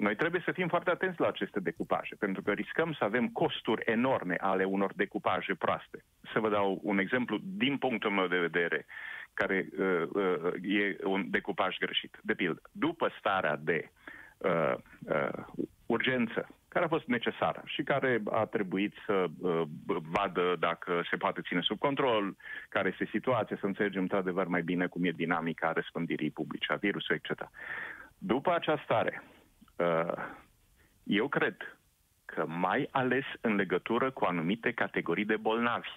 Noi 0.00 0.16
trebuie 0.16 0.42
să 0.44 0.52
fim 0.52 0.68
foarte 0.68 0.90
atenți 0.90 1.20
la 1.20 1.26
aceste 1.26 1.60
decupaje, 1.60 2.14
pentru 2.18 2.42
că 2.42 2.52
riscăm 2.52 2.92
să 2.92 3.04
avem 3.04 3.28
costuri 3.28 3.82
enorme 3.84 4.36
ale 4.40 4.64
unor 4.64 4.92
decupaje 4.94 5.54
proaste. 5.54 6.04
Să 6.32 6.40
vă 6.40 6.48
dau 6.48 6.80
un 6.82 6.98
exemplu 6.98 7.38
din 7.42 7.76
punctul 7.76 8.10
meu 8.10 8.26
de 8.26 8.38
vedere. 8.38 8.86
Uh, 8.86 9.20
care 9.34 9.68
uh, 9.78 10.02
uh, 10.12 10.52
e 10.62 10.96
un 11.04 11.30
decupaj 11.30 11.76
greșit. 11.78 12.18
De 12.22 12.34
pildă, 12.34 12.60
după 12.72 13.12
starea 13.18 13.56
de 13.56 13.90
uh, 14.38 14.74
uh, 15.00 15.44
urgență, 15.86 16.48
care 16.68 16.84
a 16.84 16.88
fost 16.88 17.06
necesară 17.06 17.62
și 17.64 17.82
care 17.82 18.22
a 18.30 18.44
trebuit 18.44 18.94
să 19.06 19.26
uh, 19.38 19.62
vadă 19.86 20.56
dacă 20.58 21.02
se 21.10 21.16
poate 21.16 21.40
ține 21.40 21.60
sub 21.60 21.78
control, 21.78 22.36
care 22.68 22.88
este 22.88 23.08
situația, 23.10 23.56
să 23.60 23.66
înțelegem 23.66 24.02
într-adevăr 24.02 24.46
mai 24.46 24.62
bine 24.62 24.86
cum 24.86 25.04
e 25.04 25.10
dinamica 25.10 25.72
răspândirii 25.72 26.30
publice 26.30 26.72
a 26.72 26.76
virusului, 26.76 27.20
etc. 27.22 27.50
După 28.18 28.54
această 28.54 28.82
stare, 28.84 29.22
uh, 29.22 29.39
eu 31.02 31.28
cred 31.28 31.56
că 32.24 32.46
mai 32.46 32.88
ales 32.90 33.24
în 33.40 33.54
legătură 33.54 34.10
cu 34.10 34.24
anumite 34.24 34.72
categorii 34.72 35.24
de 35.24 35.36
bolnavi 35.36 35.88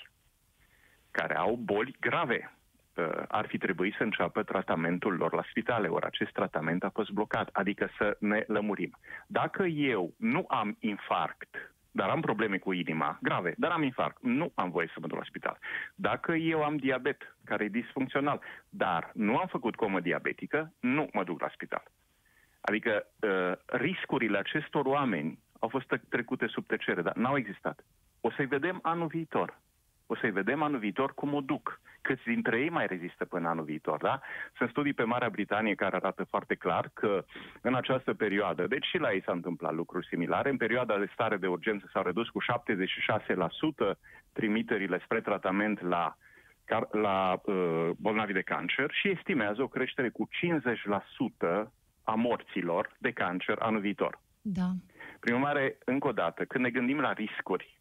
care 1.12 1.38
au 1.38 1.56
boli 1.56 1.96
grave, 2.00 2.54
uh, 2.96 3.24
ar 3.28 3.46
fi 3.48 3.58
trebuit 3.58 3.94
să 3.98 4.04
înceapă 4.04 4.44
tratamentul 4.44 5.14
lor 5.14 5.34
la 5.34 5.44
spitale, 5.50 5.88
ori 5.88 6.06
acest 6.06 6.32
tratament 6.32 6.84
a 6.84 6.90
fost 6.90 7.10
blocat, 7.10 7.50
adică 7.52 7.90
să 7.98 8.18
ne 8.20 8.44
lămurim. 8.48 8.98
Dacă 9.28 9.64
eu 9.64 10.14
nu 10.18 10.46
am 10.48 10.78
infarct, 10.80 11.74
dar 11.92 12.10
am 12.10 12.22
probleme 12.22 12.58
cu 12.58 12.72
inima 12.72 13.18
grave, 13.22 13.54
dar 13.58 13.72
am 13.72 13.84
infarct, 13.84 14.18
nu 14.22 14.52
am 14.56 14.70
voie 14.72 14.88
să 14.88 15.00
mă 15.02 15.08
duc 15.08 15.18
la 15.18 15.24
spital. 15.24 15.58
Dacă 15.96 16.34
eu 16.34 16.64
am 16.64 16.78
diabet, 16.78 17.36
care 17.44 17.64
e 17.64 17.80
disfuncțional, 17.82 18.42
dar 18.70 19.12
nu 19.14 19.38
am 19.38 19.48
făcut 19.48 19.76
comă 19.76 20.00
diabetică, 20.00 20.74
nu 20.80 21.10
mă 21.14 21.24
duc 21.24 21.42
la 21.42 21.50
spital. 21.54 21.84
Adică 22.66 23.08
uh, 23.20 23.52
riscurile 23.66 24.38
acestor 24.38 24.86
oameni 24.86 25.40
au 25.60 25.70
fost 25.70 26.00
trecute 26.10 26.48
sub 26.48 26.66
tăcere, 26.66 27.02
dar 27.02 27.16
n-au 27.16 27.38
existat. 27.38 27.86
O 28.22 28.32
să-i 28.32 28.46
vedem 28.46 28.80
anul 28.82 29.08
viitor. 29.08 29.60
O 30.08 30.16
să-i 30.16 30.32
vedem 30.32 30.62
anul 30.62 30.80
viitor 30.80 31.14
cum 31.14 31.34
o 31.34 31.42
duc. 31.42 31.82
Câți 32.02 32.24
dintre 32.24 32.60
ei 32.60 32.70
mai 32.70 32.88
rezistă 32.88 33.26
până 33.26 33.48
anul 33.48 33.64
viitor, 33.64 34.02
da? 34.02 34.20
Sunt 34.58 34.70
studii 34.70 34.94
pe 34.94 35.04
Marea 35.04 35.30
Britanie 35.30 35.76
care 35.76 35.96
arată 35.96 36.24
foarte 36.24 36.56
clar 36.56 36.90
că 36.94 37.24
în 37.62 37.76
această 37.76 38.14
perioadă, 38.14 38.68
deci 38.68 38.86
și 38.86 38.98
la 38.98 39.14
ei 39.14 39.24
s-a 39.26 39.32
întâmplat 39.32 39.74
lucruri 39.74 40.08
similare, 40.08 40.50
în 40.50 40.58
perioada 40.58 40.98
de 40.98 41.10
stare 41.14 41.38
de 41.38 41.48
urgență 41.48 41.90
s-au 41.94 42.04
redus 42.04 42.30
cu 42.30 42.40
76% 43.94 43.98
trimiterile 44.34 45.02
spre 45.04 45.22
tratament 45.22 45.82
la 45.82 46.18
la 46.92 47.42
uh, 47.44 47.90
bolnavi 47.98 48.34
de 48.34 48.42
cancer 48.42 48.92
și 48.92 49.10
estimează 49.10 49.62
o 49.62 49.68
creștere 49.68 50.10
cu 50.10 50.30
50% 51.64 51.64
a 52.04 52.14
morților 52.14 52.96
de 52.98 53.12
cancer 53.12 53.58
anul 53.60 53.80
viitor. 53.80 54.20
Da. 54.42 54.70
Prin 55.20 55.34
urmare, 55.34 55.78
încă 55.86 56.08
o 56.08 56.12
dată, 56.12 56.46
când 56.46 56.64
ne 56.64 56.70
gândim 56.70 57.00
la 57.00 57.14
riscuri, 57.14 57.80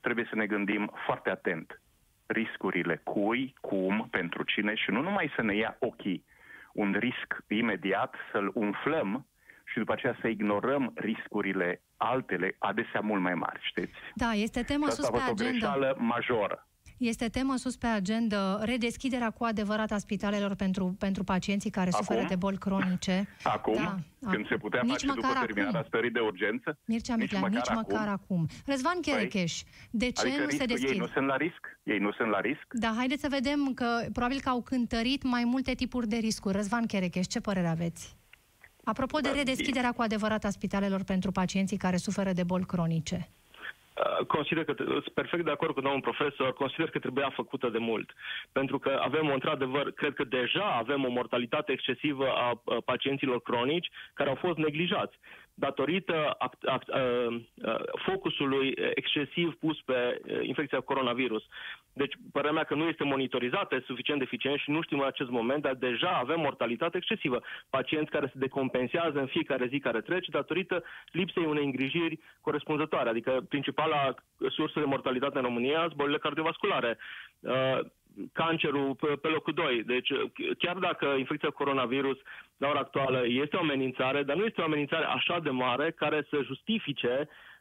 trebuie 0.00 0.26
să 0.28 0.36
ne 0.36 0.46
gândim 0.46 0.92
foarte 1.06 1.30
atent 1.30 1.80
riscurile 2.26 3.00
cui, 3.04 3.54
cum, 3.60 4.08
pentru 4.10 4.42
cine 4.42 4.74
și 4.74 4.90
nu 4.90 5.00
numai 5.00 5.32
să 5.36 5.42
ne 5.42 5.56
ia 5.56 5.76
ochii 5.78 6.24
un 6.72 6.96
risc 6.98 7.44
imediat, 7.48 8.14
să-l 8.32 8.50
umflăm 8.54 9.26
și 9.64 9.78
după 9.78 9.92
aceea 9.92 10.16
să 10.20 10.28
ignorăm 10.28 10.92
riscurile 10.94 11.82
altele, 11.96 12.56
adesea 12.58 13.00
mult 13.00 13.22
mai 13.22 13.34
mari, 13.34 13.60
știți? 13.62 13.92
Da, 14.14 14.32
este 14.32 14.62
tema 14.62 14.88
sus 14.88 15.10
pe 15.10 15.16
agenda. 15.16 15.30
o 15.30 15.34
greșeală 15.34 15.96
majoră. 15.98 16.68
Este 17.08 17.28
temă 17.28 17.56
sus 17.56 17.76
pe 17.76 17.86
agenda 17.86 18.64
redeschiderea 18.64 19.30
cu 19.30 19.44
adevărat 19.44 19.90
a 19.90 19.98
spitalelor 19.98 20.54
pentru, 20.54 20.96
pentru 20.98 21.24
pacienții 21.24 21.70
care 21.70 21.90
acum? 21.92 22.04
suferă 22.04 22.26
de 22.28 22.36
boli 22.36 22.56
cronice. 22.56 23.28
Acum? 23.42 24.04
Da, 24.18 24.30
când 24.30 24.46
se 24.48 24.56
putea 24.56 24.80
nici 24.82 24.90
face 24.90 25.06
după 25.06 25.26
terminarea 25.46 25.84
stării 25.86 26.10
de 26.10 26.18
urgență? 26.20 26.78
Mircea 26.84 27.16
Miclea, 27.16 27.40
nici, 27.40 27.50
măcar, 27.50 27.74
nici 27.74 27.74
măcar 27.74 28.08
acum. 28.08 28.36
acum. 28.36 28.48
Răzvan 28.66 29.00
Cherecheș, 29.00 29.62
de 29.90 30.10
ce 30.10 30.20
adică 30.20 30.40
nu 30.40 30.46
risc, 30.46 30.58
se 30.58 30.64
deschid? 30.64 30.88
Ei 30.88 30.98
nu 30.98 31.06
sunt 31.06 31.26
la 31.26 31.36
risc? 31.36 31.78
Ei 31.82 31.98
nu 31.98 32.12
sunt 32.12 32.28
la 32.28 32.40
risc? 32.40 32.66
Da, 32.70 32.92
haideți 32.96 33.20
să 33.20 33.28
vedem 33.30 33.72
că 33.74 33.86
probabil 34.12 34.40
că 34.40 34.48
au 34.48 34.62
cântărit 34.62 35.22
mai 35.22 35.44
multe 35.44 35.74
tipuri 35.74 36.08
de 36.08 36.16
riscuri. 36.16 36.56
Răzvan 36.56 36.86
Cherecheș, 36.86 37.26
ce 37.26 37.40
părere 37.40 37.68
aveți? 37.68 38.16
Apropo 38.84 39.18
de 39.18 39.28
da, 39.28 39.34
redeschiderea 39.34 39.92
cu 39.92 40.02
adevărat 40.02 40.44
a 40.44 40.50
spitalelor 40.50 41.02
pentru 41.02 41.32
pacienții 41.32 41.76
care 41.76 41.96
suferă 41.96 42.32
de 42.32 42.42
boli 42.42 42.64
cronice. 42.64 43.28
Uh, 43.94 44.26
consider 44.26 44.64
că, 44.64 44.74
sunt 44.76 45.08
perfect 45.08 45.44
de 45.44 45.50
acord 45.50 45.74
cu 45.74 45.80
domnul 45.80 46.00
profesor, 46.00 46.52
consider 46.52 46.90
că 46.90 46.98
trebuia 46.98 47.30
făcută 47.30 47.68
de 47.68 47.78
mult. 47.78 48.12
Pentru 48.52 48.78
că 48.78 48.98
avem, 49.02 49.26
într-adevăr, 49.26 49.92
cred 49.92 50.14
că 50.14 50.24
deja 50.24 50.64
avem 50.64 51.04
o 51.04 51.08
mortalitate 51.08 51.72
excesivă 51.72 52.28
a 52.28 52.62
pacienților 52.84 53.42
cronici 53.42 53.90
care 54.14 54.28
au 54.28 54.34
fost 54.34 54.58
neglijați 54.58 55.18
datorită 55.54 56.34
act, 56.38 56.62
act, 56.62 56.88
uh, 56.88 57.40
uh, 57.54 57.74
focusului 58.06 58.74
excesiv 58.94 59.54
pus 59.54 59.80
pe 59.80 60.20
uh, 60.22 60.38
infecția 60.42 60.80
coronavirus. 60.80 61.42
Deci, 61.92 62.14
părerea 62.32 62.54
mea 62.54 62.64
că 62.64 62.74
nu 62.74 62.88
este 62.88 63.04
monitorizată 63.04 63.82
suficient 63.86 64.18
de 64.18 64.24
eficient 64.24 64.58
și 64.58 64.70
nu 64.70 64.82
știm 64.82 65.00
în 65.00 65.06
acest 65.06 65.30
moment, 65.30 65.62
dar 65.62 65.74
deja 65.74 66.10
avem 66.10 66.40
mortalitate 66.40 66.96
excesivă. 66.96 67.42
Pacienți 67.70 68.10
care 68.10 68.26
se 68.26 68.38
decompensează 68.38 69.18
în 69.18 69.26
fiecare 69.26 69.66
zi 69.66 69.78
care 69.78 70.00
trece 70.00 70.30
datorită 70.30 70.84
lipsei 71.10 71.44
unei 71.44 71.64
îngrijiri 71.64 72.18
corespunzătoare. 72.40 73.08
Adică 73.08 73.44
principala 73.48 74.14
sursă 74.48 74.80
de 74.80 74.84
mortalitate 74.84 75.38
în 75.38 75.44
România 75.44 75.80
sunt 75.80 75.94
bolile 75.94 76.18
cardiovasculare. 76.18 76.98
Uh, 77.40 77.78
cancerul 78.32 78.94
pe, 78.94 79.06
pe 79.06 79.28
locul 79.28 79.52
2. 79.52 79.82
Deci 79.82 80.10
chiar 80.58 80.76
dacă 80.76 81.06
infecția 81.06 81.50
coronavirus 81.50 82.18
la 82.56 82.68
ora 82.68 82.78
actuală 82.78 83.22
este 83.26 83.56
o 83.56 83.60
amenințare, 83.60 84.22
dar 84.22 84.36
nu 84.36 84.44
este 84.44 84.60
o 84.60 84.64
amenințare 84.64 85.04
așa 85.04 85.40
de 85.40 85.50
mare 85.50 85.90
care 85.90 86.26
să 86.30 86.42
justifice 86.42 87.28
uh, 87.28 87.53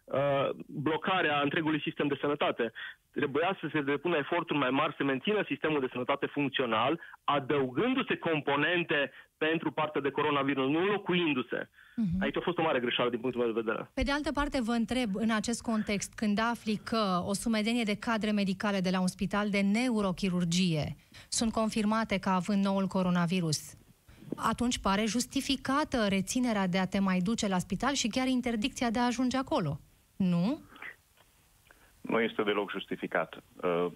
blocarea 0.67 1.39
întregului 1.43 1.81
sistem 1.81 2.07
de 2.07 2.17
sănătate. 2.21 2.71
Trebuia 3.11 3.57
să 3.61 3.69
se 3.71 3.81
depună 3.81 4.17
eforturi 4.17 4.59
mai 4.59 4.69
mari 4.69 4.95
să 4.97 5.03
mențină 5.03 5.43
sistemul 5.47 5.79
de 5.79 5.89
sănătate 5.91 6.25
funcțional, 6.25 6.99
adăugându-se 7.23 8.17
componente 8.17 9.11
pentru 9.37 9.71
partea 9.71 10.01
de 10.01 10.09
coronavirus, 10.09 10.69
nu 10.69 10.79
înlocuindu-se. 10.79 11.69
Uh-huh. 11.69 12.19
Aici 12.21 12.37
a 12.37 12.41
fost 12.43 12.57
o 12.57 12.61
mare 12.61 12.79
greșeală 12.79 13.09
din 13.09 13.19
punctul 13.19 13.43
meu 13.43 13.53
de 13.53 13.61
vedere. 13.61 13.91
Pe 13.93 14.03
de 14.03 14.11
altă 14.11 14.31
parte, 14.31 14.61
vă 14.61 14.71
întreb, 14.71 15.09
în 15.15 15.31
acest 15.31 15.61
context, 15.61 16.13
când 16.13 16.39
afli 16.39 16.75
că 16.83 17.23
o 17.25 17.33
sumedenie 17.33 17.83
de 17.83 17.95
cadre 17.95 18.31
medicale 18.31 18.79
de 18.79 18.89
la 18.89 18.99
un 18.99 19.07
spital 19.07 19.49
de 19.49 19.61
neurochirurgie 19.61 20.95
sunt 21.29 21.51
confirmate 21.51 22.17
ca 22.19 22.33
având 22.35 22.63
noul 22.63 22.87
coronavirus, 22.87 23.59
atunci 24.35 24.79
pare 24.79 25.05
justificată 25.05 26.05
reținerea 26.07 26.67
de 26.67 26.77
a 26.77 26.85
te 26.85 26.99
mai 26.99 27.19
duce 27.19 27.47
la 27.47 27.57
spital 27.57 27.93
și 27.93 28.07
chiar 28.07 28.27
interdicția 28.27 28.89
de 28.89 28.99
a 28.99 29.05
ajunge 29.05 29.37
acolo. 29.37 29.79
Nu? 30.23 30.62
Nu 32.01 32.21
este 32.21 32.43
deloc 32.43 32.71
justificat. 32.71 33.43
Uh, 33.63 33.88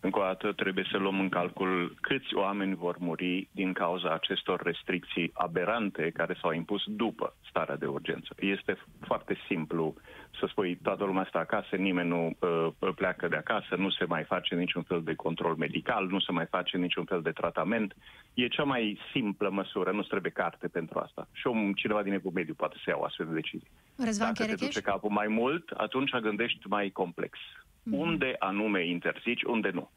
încă 0.00 0.18
o 0.18 0.22
dată 0.22 0.52
trebuie 0.52 0.86
să 0.90 0.96
luăm 0.96 1.20
în 1.20 1.28
calcul 1.28 1.94
câți 2.00 2.34
oameni 2.34 2.74
vor 2.74 2.96
muri 2.98 3.48
din 3.52 3.72
cauza 3.72 4.12
acestor 4.12 4.62
restricții 4.62 5.30
aberante 5.34 6.10
care 6.10 6.36
s-au 6.40 6.52
impus 6.52 6.82
după 6.86 7.36
starea 7.48 7.76
de 7.76 7.86
urgență. 7.86 8.34
Este 8.38 8.76
foarte 9.00 9.36
simplu 9.46 9.94
să 10.38 10.46
spui 10.48 10.78
toată 10.82 11.04
lumea 11.04 11.22
asta 11.22 11.38
acasă, 11.38 11.76
nimeni 11.76 12.08
nu 12.08 12.36
uh, 12.38 12.92
pleacă 12.94 13.28
de 13.28 13.36
acasă, 13.36 13.74
nu 13.76 13.90
se 13.90 14.04
mai 14.04 14.24
face 14.24 14.54
niciun 14.54 14.82
fel 14.82 15.02
de 15.02 15.14
control 15.14 15.56
medical, 15.56 16.06
nu 16.06 16.20
se 16.20 16.32
mai 16.32 16.46
face 16.46 16.76
niciun 16.76 17.04
fel 17.04 17.22
de 17.22 17.30
tratament. 17.30 17.96
E 18.34 18.48
cea 18.48 18.62
mai 18.62 19.00
simplă 19.12 19.50
măsură, 19.50 19.90
nu 19.90 20.02
trebuie 20.02 20.30
carte 20.30 20.68
pentru 20.68 20.98
asta. 20.98 21.28
Și 21.32 21.46
om, 21.46 21.72
cineva 21.72 22.02
din 22.02 22.20
mediu 22.34 22.54
poate 22.54 22.76
să 22.84 22.90
ia 22.90 22.96
o 22.98 23.04
astfel 23.04 23.26
de 23.26 23.32
decizii. 23.32 23.70
Răzvan 23.96 24.32
Dacă 24.36 24.50
te 24.50 24.64
duce 24.64 24.80
capul 24.80 25.10
mai 25.10 25.26
mult, 25.26 25.70
atunci 25.70 26.10
gândești 26.10 26.68
mai 26.68 26.90
complex. 26.90 27.38
Mm-hmm. 27.38 27.98
Unde 27.98 28.36
anume 28.38 28.86
interzici, 28.86 29.42
unde 29.42 29.70
nu. 29.70 29.90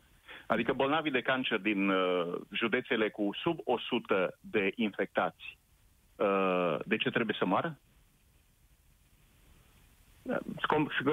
Adică 0.47 0.73
bolnavii 0.73 1.11
de 1.11 1.21
cancer 1.21 1.59
din 1.59 1.89
uh, 1.89 2.35
județele 2.51 3.09
cu 3.09 3.29
sub 3.33 3.59
100 3.63 4.37
de 4.39 4.71
infectați, 4.75 5.57
uh, 6.15 6.77
de 6.85 6.97
ce 6.97 7.09
trebuie 7.09 7.35
să 7.39 7.45
moară? 7.45 7.79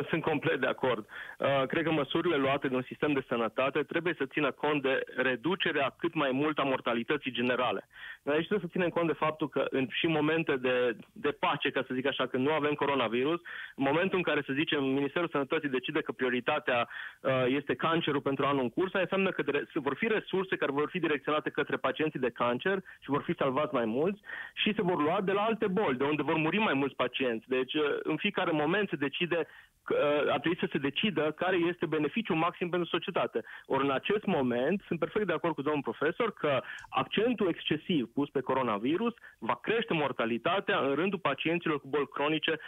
Sunt 0.08 0.22
complet 0.22 0.60
de 0.60 0.66
acord. 0.66 1.06
Uh, 1.06 1.66
cred 1.66 1.84
că 1.84 1.90
măsurile 1.90 2.36
luate 2.36 2.68
de 2.68 2.74
un 2.74 2.82
sistem 2.82 3.12
de 3.12 3.24
sănătate 3.28 3.82
trebuie 3.82 4.14
să 4.18 4.26
țină 4.26 4.50
cont 4.50 4.82
de 4.82 5.04
reducerea 5.16 5.94
cât 5.98 6.14
mai 6.14 6.30
mult 6.32 6.58
a 6.58 6.62
mortalității 6.62 7.30
generale. 7.30 7.88
Aici 8.24 8.46
trebuie 8.46 8.68
să 8.68 8.72
ținem 8.72 8.88
cont 8.88 9.06
de 9.06 9.22
faptul 9.24 9.48
că 9.48 9.66
în 9.70 9.86
și 9.90 10.06
momente 10.06 10.56
de, 10.56 10.96
de 11.12 11.30
pace, 11.30 11.70
ca 11.70 11.84
să 11.86 11.94
zic 11.94 12.06
așa, 12.06 12.26
când 12.26 12.46
nu 12.46 12.52
avem 12.52 12.72
coronavirus, 12.72 13.40
în 13.76 13.84
momentul 13.90 14.16
în 14.16 14.22
care, 14.22 14.42
să 14.46 14.52
zicem, 14.52 14.84
Ministerul 14.84 15.28
Sănătății 15.28 15.68
decide 15.68 16.00
că 16.00 16.12
prioritatea 16.12 16.88
uh, 17.20 17.44
este 17.46 17.74
cancerul 17.74 18.20
pentru 18.20 18.44
anul 18.44 18.62
în 18.62 18.70
curs, 18.70 18.92
înseamnă 18.92 19.30
că 19.30 19.42
vor 19.74 19.94
fi 19.94 20.06
resurse 20.06 20.56
care 20.56 20.72
vor 20.72 20.88
fi 20.88 20.98
direcționate 20.98 21.50
către 21.50 21.76
pacienții 21.76 22.20
de 22.20 22.30
cancer 22.30 22.78
și 23.00 23.10
vor 23.10 23.22
fi 23.22 23.34
salvați 23.34 23.74
mai 23.74 23.84
mulți 23.84 24.20
și 24.54 24.74
se 24.74 24.82
vor 24.82 24.98
lua 25.02 25.20
de 25.20 25.32
la 25.32 25.42
alte 25.42 25.66
boli, 25.66 25.96
de 25.96 26.04
unde 26.04 26.22
vor 26.22 26.36
muri 26.36 26.58
mai 26.58 26.74
mulți 26.74 26.94
pacienți. 26.94 27.48
Deci, 27.48 27.74
uh, 27.74 27.82
în 28.02 28.16
fiecare 28.16 28.50
moment 28.50 28.88
se 28.88 28.96
decide, 28.96 29.38
uh, 29.38 29.46
ar 30.30 30.38
trebui 30.40 30.58
să 30.58 30.68
se 30.72 30.78
decidă 30.78 31.32
care 31.36 31.56
este 31.56 31.86
beneficiul 31.86 32.36
maxim 32.36 32.68
pentru 32.68 32.88
societate.Ori 32.88 33.84
în 33.84 33.90
acest 33.90 34.24
moment, 34.24 34.82
sunt 34.86 34.98
perfect 34.98 35.26
de 35.26 35.32
acord 35.32 35.54
cu 35.54 35.62
domnul 35.62 35.82
profesor 35.82 36.32
că 36.32 36.62
accentul 36.88 37.48
excesiv 37.48 38.08
pus 38.14 38.28
pe 38.30 38.40
coronavirus 38.40 39.14
va 39.38 39.58
crește 39.62 39.92
mortalitatea 39.92 40.78
în 40.78 40.94
rândul 40.94 41.18
pacienților 41.18 41.80
cu 41.80 41.88
boli 41.88 42.08
cronice 42.08 42.58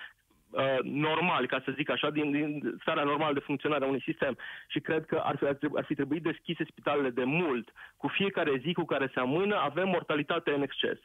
uh, 0.51 0.79
normal, 0.83 1.47
ca 1.47 1.63
să 1.65 1.73
zic 1.77 1.91
așa, 1.91 2.11
din, 2.11 2.31
din 2.31 2.77
starea 2.81 3.05
normală 3.05 3.33
de 3.33 3.47
funcționare 3.49 3.85
a 3.85 3.89
unui 3.89 4.03
sistem. 4.03 4.37
Și 4.69 4.81
cred 4.81 5.05
că 5.05 5.23
ar 5.25 5.37
fi, 5.37 5.45
ar, 5.45 5.55
trebui, 5.55 5.79
ar 5.79 5.85
fi 5.85 5.95
trebuit 5.95 6.23
deschise 6.23 6.65
spitalele 6.65 7.11
de 7.11 7.25
mult. 7.25 7.73
Cu 7.97 8.09
fiecare 8.09 8.61
zi 8.65 8.73
cu 8.73 8.85
care 8.85 9.11
se 9.15 9.21
amână, 9.21 9.57
avem 9.57 9.89
mortalitate 9.89 10.51
în 10.51 10.63
exces. 10.63 10.99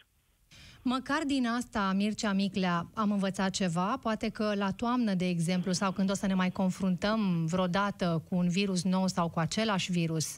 Măcar 0.82 1.22
din 1.26 1.48
asta, 1.48 1.92
Mircea 1.96 2.34
Miclea, 2.34 2.88
am 2.94 3.12
învățat 3.12 3.50
ceva. 3.50 3.98
Poate 4.02 4.30
că 4.30 4.54
la 4.56 4.72
toamnă, 4.72 5.14
de 5.14 5.28
exemplu, 5.28 5.72
sau 5.72 5.92
când 5.92 6.10
o 6.10 6.14
să 6.14 6.28
ne 6.28 6.34
mai 6.34 6.52
confruntăm 6.52 7.46
vreodată 7.46 8.24
cu 8.30 8.36
un 8.36 8.50
virus 8.50 8.84
nou 8.84 9.08
sau 9.08 9.30
cu 9.30 9.40
același 9.40 9.92
virus, 9.92 10.36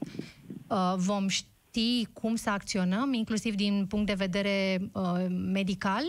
uh, 0.67 0.93
vom 0.95 1.27
ști 1.27 2.07
cum 2.13 2.35
să 2.35 2.49
acționăm, 2.49 3.13
inclusiv 3.13 3.55
din 3.55 3.85
punct 3.89 4.05
de 4.05 4.13
vedere 4.13 4.89
uh, 4.91 5.25
medical? 5.29 6.03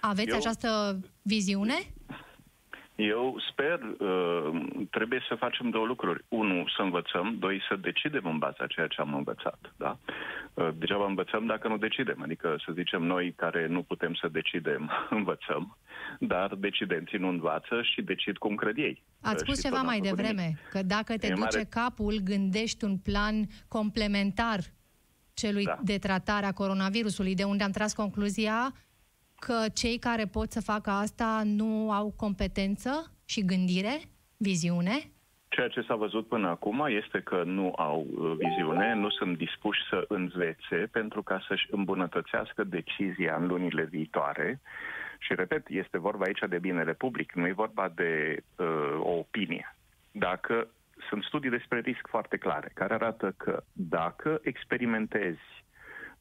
Aveți 0.00 0.28
Eu... 0.28 0.36
această 0.36 1.00
viziune? 1.22 1.74
Eu 2.94 3.36
sper, 3.50 3.80
uh, 3.98 4.62
trebuie 4.90 5.22
să 5.28 5.34
facem 5.34 5.70
două 5.70 5.86
lucruri. 5.86 6.24
Unu, 6.28 6.64
să 6.76 6.82
învățăm. 6.82 7.36
Doi, 7.38 7.62
să 7.68 7.76
decidem 7.76 8.24
în 8.24 8.38
baza 8.38 8.66
ceea 8.66 8.86
ce 8.86 9.00
am 9.00 9.14
învățat. 9.14 9.72
Da? 9.76 9.98
Uh, 10.54 10.68
degeaba 10.76 11.06
învățăm 11.06 11.46
dacă 11.46 11.68
nu 11.68 11.76
decidem. 11.76 12.22
Adică, 12.22 12.56
să 12.64 12.72
zicem, 12.72 13.02
noi 13.02 13.32
care 13.36 13.66
nu 13.66 13.82
putem 13.82 14.14
să 14.14 14.28
decidem, 14.28 14.90
învățăm, 15.18 15.76
dar 16.18 16.54
decidenții 16.54 17.18
nu 17.18 17.28
învață 17.28 17.82
și 17.82 18.02
decid 18.02 18.36
cum 18.36 18.54
cred 18.54 18.76
ei. 18.76 19.02
Ați 19.20 19.42
spus 19.42 19.62
ceva 19.62 19.82
mai 19.82 20.00
devreme, 20.00 20.42
nimic. 20.42 20.68
că 20.70 20.82
dacă 20.82 21.16
te 21.16 21.26
e 21.26 21.28
duce 21.28 21.56
mare... 21.56 21.66
capul, 21.70 22.20
gândești 22.24 22.84
un 22.84 22.96
plan 22.96 23.46
complementar 23.68 24.60
celui 25.34 25.64
da. 25.64 25.78
de 25.82 25.98
tratare 25.98 26.46
a 26.46 26.52
coronavirusului, 26.52 27.34
de 27.34 27.44
unde 27.44 27.64
am 27.64 27.70
tras 27.70 27.92
concluzia 27.94 28.74
că 29.46 29.58
cei 29.74 29.98
care 29.98 30.24
pot 30.24 30.50
să 30.50 30.60
facă 30.60 30.90
asta 30.90 31.42
nu 31.44 31.90
au 31.90 32.14
competență 32.16 32.90
și 33.24 33.44
gândire, 33.44 33.96
viziune? 34.36 34.96
Ceea 35.48 35.68
ce 35.68 35.80
s-a 35.80 35.94
văzut 35.94 36.28
până 36.28 36.48
acum 36.48 36.86
este 37.02 37.20
că 37.20 37.42
nu 37.44 37.72
au 37.76 38.06
uh, 38.10 38.36
viziune, 38.38 38.94
nu 38.94 39.10
sunt 39.10 39.36
dispuși 39.36 39.80
să 39.90 40.04
învețe 40.08 40.76
pentru 40.92 41.22
ca 41.22 41.44
să-și 41.48 41.66
îmbunătățească 41.70 42.64
decizia 42.64 43.36
în 43.36 43.46
lunile 43.46 43.84
viitoare. 43.84 44.60
Și, 45.18 45.34
repet, 45.34 45.68
este 45.68 45.98
vorba 45.98 46.24
aici 46.24 46.44
de 46.48 46.58
binele 46.58 46.92
public, 46.92 47.32
nu 47.32 47.46
e 47.46 47.52
vorba 47.52 47.92
de 47.94 48.42
uh, 48.56 48.66
o 48.98 49.10
opinie. 49.10 49.76
Dacă 50.10 50.68
sunt 51.08 51.22
studii 51.22 51.50
despre 51.50 51.78
risc 51.78 52.06
foarte 52.08 52.36
clare, 52.36 52.70
care 52.74 52.94
arată 52.94 53.34
că 53.36 53.62
dacă 53.72 54.40
experimentezi 54.42 55.63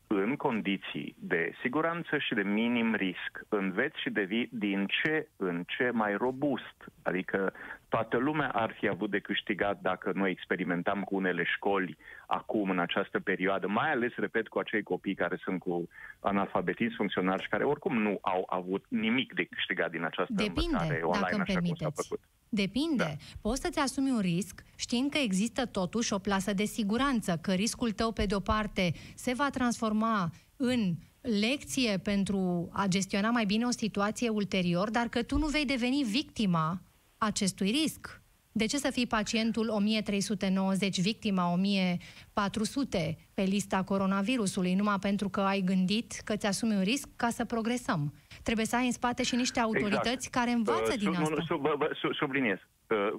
în 0.08 0.36
condiții 0.36 1.16
de 1.20 1.54
siguranță 1.62 2.18
și 2.18 2.34
de 2.34 2.42
minim 2.42 2.96
risc, 2.96 3.46
înveți 3.50 4.00
și 4.02 4.10
devii 4.10 4.50
din 4.52 4.86
ce 4.86 5.28
în 5.36 5.64
ce 5.68 5.90
mai 5.94 6.16
robust. 6.16 6.76
Adică 7.02 7.54
toată 7.90 8.18
lumea 8.18 8.50
ar 8.50 8.76
fi 8.80 8.88
avut 8.88 9.10
de 9.10 9.20
câștigat 9.20 9.82
dacă 9.82 10.12
noi 10.16 10.32
experimentam 10.32 11.04
cu 11.04 11.16
unele 11.16 11.44
școli 11.44 11.98
acum, 12.28 12.70
în 12.70 12.80
această 12.80 13.20
perioadă, 13.20 13.68
mai 13.68 13.92
ales, 13.92 14.16
repet, 14.16 14.48
cu 14.48 14.60
acei 14.60 14.84
copii 14.84 15.16
care 15.16 15.36
sunt 15.44 15.60
cu 15.60 15.88
analfabetism 16.20 16.96
funcțional 16.96 17.40
și 17.40 17.50
care 17.50 17.64
oricum 17.64 18.02
nu 18.02 18.18
au 18.22 18.44
avut 18.50 18.86
nimic 18.88 19.34
de 19.34 19.44
câștigat 19.44 19.92
din 19.92 20.04
această 20.04 20.34
Depinde, 20.34 20.62
învățare 20.62 21.02
online, 21.02 21.22
dacă 21.22 21.42
așa 21.42 21.54
permiteți. 21.54 21.84
cum 21.84 21.92
s-a 21.92 22.02
făcut. 22.02 22.20
Depinde. 22.54 23.04
Da. 23.04 23.38
Poți 23.42 23.62
să-ți 23.62 23.80
asumi 23.80 24.10
un 24.10 24.20
risc 24.20 24.64
știind 24.76 25.12
că 25.12 25.18
există 25.18 25.66
totuși 25.66 26.14
o 26.14 26.18
plasă 26.18 26.54
de 26.54 26.66
siguranță, 26.66 27.38
că 27.42 27.54
riscul 27.54 27.92
tău, 27.92 28.12
pe 28.12 28.26
de-o 28.26 28.40
parte, 28.40 28.94
se 29.16 29.34
va 29.34 29.50
transforma 29.50 30.32
în 30.56 30.96
lecție 31.22 31.98
pentru 31.98 32.70
a 32.72 32.88
gestiona 32.88 33.30
mai 33.30 33.46
bine 33.46 33.66
o 33.66 33.72
situație 33.72 34.30
ulterior, 34.30 34.90
dar 34.90 35.08
că 35.08 35.24
tu 35.24 35.38
nu 35.38 35.48
vei 35.48 35.66
deveni 35.66 36.04
victima 36.04 36.82
acestui 37.18 37.70
risc. 37.70 38.22
De 38.56 38.66
ce 38.66 38.78
să 38.78 38.92
fii 38.92 39.08
pacientul 39.08 39.70
1390, 39.70 41.02
victima 41.02 41.52
1400 41.52 43.18
pe 43.34 43.42
lista 43.42 43.84
coronavirusului, 43.84 44.74
numai 44.74 44.98
pentru 45.02 45.30
că 45.30 45.42
ai 45.42 45.62
gândit 45.62 46.12
că 46.26 46.36
ți-asumi 46.36 46.76
un 46.76 46.82
risc 46.82 47.10
ca 47.16 47.30
să 47.30 47.46
progresăm? 47.46 48.14
Trebuie 48.44 48.66
să 48.66 48.76
ai 48.76 48.86
în 48.86 48.92
spate 48.92 49.24
și 49.24 49.36
niște 49.36 49.60
autorități 49.60 50.28
exact. 50.28 50.36
care 50.36 50.52
învață 50.52 50.92
uh, 50.92 50.98
din 50.98 51.14
sub, 51.14 51.22
asta. 51.22 51.44
Sub, 51.46 51.68
sub, 51.94 52.14
subliniez. 52.14 52.58
Uh, 52.88 53.14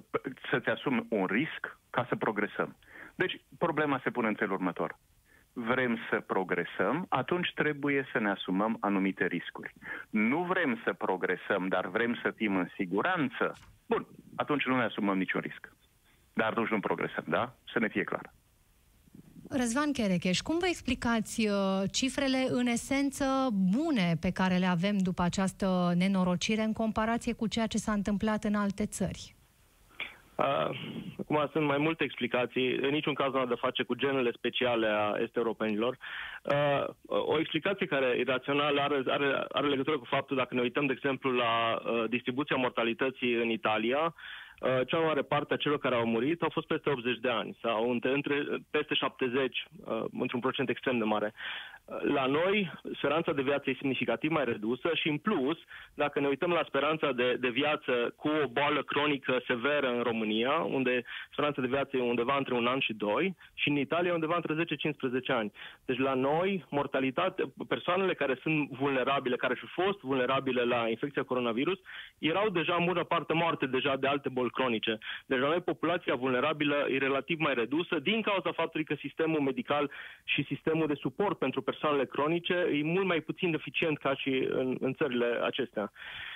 să-ți 0.51 0.69
asumi 0.69 1.05
un 1.09 1.25
risc 1.25 1.77
ca 1.89 2.05
să 2.09 2.15
progresăm. 2.15 2.75
Deci, 3.15 3.41
problema 3.57 3.99
se 4.03 4.09
pune 4.09 4.27
în 4.27 4.35
felul 4.35 4.53
următor. 4.53 4.97
Vrem 5.53 5.97
să 6.09 6.19
progresăm, 6.19 7.05
atunci 7.09 7.51
trebuie 7.55 8.07
să 8.11 8.19
ne 8.19 8.29
asumăm 8.29 8.77
anumite 8.79 9.25
riscuri. 9.25 9.73
Nu 10.09 10.43
vrem 10.43 10.81
să 10.83 10.93
progresăm, 10.93 11.67
dar 11.67 11.87
vrem 11.87 12.19
să 12.21 12.31
fim 12.35 12.55
în 12.55 12.67
siguranță. 12.75 13.53
Bun, 13.85 14.07
atunci 14.35 14.65
nu 14.65 14.75
ne 14.77 14.83
asumăm 14.83 15.17
niciun 15.17 15.41
risc. 15.41 15.73
Dar 16.33 16.51
atunci 16.51 16.69
nu 16.69 16.79
progresăm, 16.79 17.23
da? 17.27 17.55
Să 17.73 17.79
ne 17.79 17.87
fie 17.87 18.03
clar. 18.03 18.33
Răzvan 19.49 19.91
Cherecheș, 19.91 20.41
cum 20.41 20.57
vă 20.59 20.65
explicați 20.67 21.47
uh, 21.47 21.83
cifrele 21.91 22.47
în 22.49 22.67
esență 22.67 23.49
bune 23.51 24.17
pe 24.19 24.31
care 24.31 24.57
le 24.57 24.65
avem 24.65 24.97
după 24.97 25.21
această 25.21 25.93
nenorocire 25.95 26.61
în 26.61 26.73
comparație 26.73 27.33
cu 27.33 27.47
ceea 27.47 27.67
ce 27.67 27.77
s-a 27.77 27.91
întâmplat 27.91 28.43
în 28.43 28.55
alte 28.55 28.85
țări? 28.85 29.34
Uh, 30.35 30.69
acum 31.19 31.49
sunt 31.51 31.65
mai 31.65 31.77
multe 31.77 32.03
explicații. 32.03 32.75
În 32.75 32.89
niciun 32.89 33.13
caz 33.13 33.31
nu 33.31 33.37
are 33.37 33.47
de 33.47 33.55
face 33.55 33.83
cu 33.83 33.93
genele 33.93 34.31
speciale 34.31 34.87
a 34.87 35.15
est-europenilor. 35.21 35.97
Uh, 36.43 36.85
o 37.07 37.39
explicație 37.39 37.85
care 37.85 38.17
irațională 38.17 38.81
are, 38.81 39.03
are, 39.07 39.45
are 39.51 39.67
legătură 39.67 39.97
cu 39.97 40.05
faptul, 40.05 40.35
dacă 40.35 40.53
ne 40.53 40.61
uităm, 40.61 40.85
de 40.85 40.93
exemplu, 40.93 41.31
la 41.31 41.81
uh, 41.85 42.03
distribuția 42.09 42.55
mortalității 42.55 43.33
în 43.33 43.49
Italia, 43.49 44.13
Uh, 44.59 44.87
cea 44.87 44.97
mai 44.97 45.05
mare 45.05 45.21
parte 45.21 45.53
a 45.53 45.57
celor 45.57 45.77
care 45.77 45.95
au 45.95 46.05
murit 46.05 46.41
au 46.41 46.49
fost 46.49 46.67
peste 46.67 46.89
80 46.89 47.19
de 47.19 47.29
ani 47.29 47.57
sau 47.61 47.91
între, 47.91 48.11
între 48.11 48.45
peste 48.71 48.93
70, 48.93 49.65
uh, 49.85 50.03
într-un 50.19 50.39
procent 50.39 50.69
extrem 50.69 50.97
de 50.97 51.03
mare. 51.03 51.33
Uh, 51.85 52.01
la 52.01 52.25
noi, 52.25 52.71
speranța 52.93 53.33
de 53.33 53.41
viață 53.41 53.69
e 53.69 53.77
semnificativ 53.79 54.31
mai 54.31 54.45
redusă 54.45 54.89
și, 54.93 55.07
în 55.07 55.17
plus, 55.17 55.57
dacă 55.93 56.19
ne 56.19 56.27
uităm 56.27 56.49
la 56.49 56.63
speranța 56.67 57.11
de, 57.11 57.33
de 57.39 57.49
viață 57.49 58.13
cu 58.15 58.27
o 58.27 58.47
boală 58.47 58.83
cronică 58.83 59.41
severă 59.47 59.87
în 59.87 60.01
România, 60.01 60.51
unde 60.51 61.03
speranța 61.31 61.61
de 61.61 61.67
viață 61.67 61.97
e 61.97 62.01
undeva 62.01 62.35
între 62.37 62.53
un 62.53 62.67
an 62.67 62.79
și 62.79 62.93
doi, 62.93 63.35
și 63.53 63.69
în 63.69 63.77
Italia 63.77 64.13
undeva 64.13 64.35
între 64.35 64.63
10-15 64.63 65.25
ani. 65.27 65.51
Deci 65.85 65.97
la 65.97 66.13
noi, 66.13 66.65
mortalitate, 66.69 67.43
persoanele 67.67 68.13
care 68.13 68.39
sunt 68.41 68.69
vulnerabile, 68.69 69.35
care 69.35 69.55
și 69.55 69.65
fost 69.65 69.99
vulnerabile 69.99 70.63
la 70.63 70.87
infecția 70.89 71.23
coronavirus, 71.23 71.79
erau 72.17 72.49
deja 72.49 72.75
în 72.79 72.85
bună 72.85 73.03
parte 73.03 73.33
moarte 73.33 73.65
deja 73.65 73.95
de 73.95 74.07
alte 74.07 74.29
boli 74.29 74.45
boli 74.45 74.51
cronice. 74.51 74.97
Deci 75.25 75.39
la 75.39 75.47
noi 75.47 75.61
populația 75.61 76.15
vulnerabilă 76.15 76.87
e 76.89 76.97
relativ 76.97 77.39
mai 77.39 77.53
redusă 77.53 77.99
din 77.99 78.21
cauza 78.21 78.51
faptului 78.51 78.85
că 78.85 78.95
sistemul 78.99 79.39
medical 79.39 79.91
și 80.23 80.43
sistemul 80.43 80.87
de 80.87 80.93
suport 80.93 81.37
pentru 81.37 81.61
persoanele 81.75 82.05
cronice 82.05 82.53
e 82.53 82.83
mult 82.83 83.05
mai 83.05 83.19
puțin 83.21 83.53
eficient 83.53 83.97
ca 83.97 84.15
și 84.15 84.47
în, 84.49 84.77
în 84.79 84.93
țările 84.93 85.39
acestea. 85.43 85.91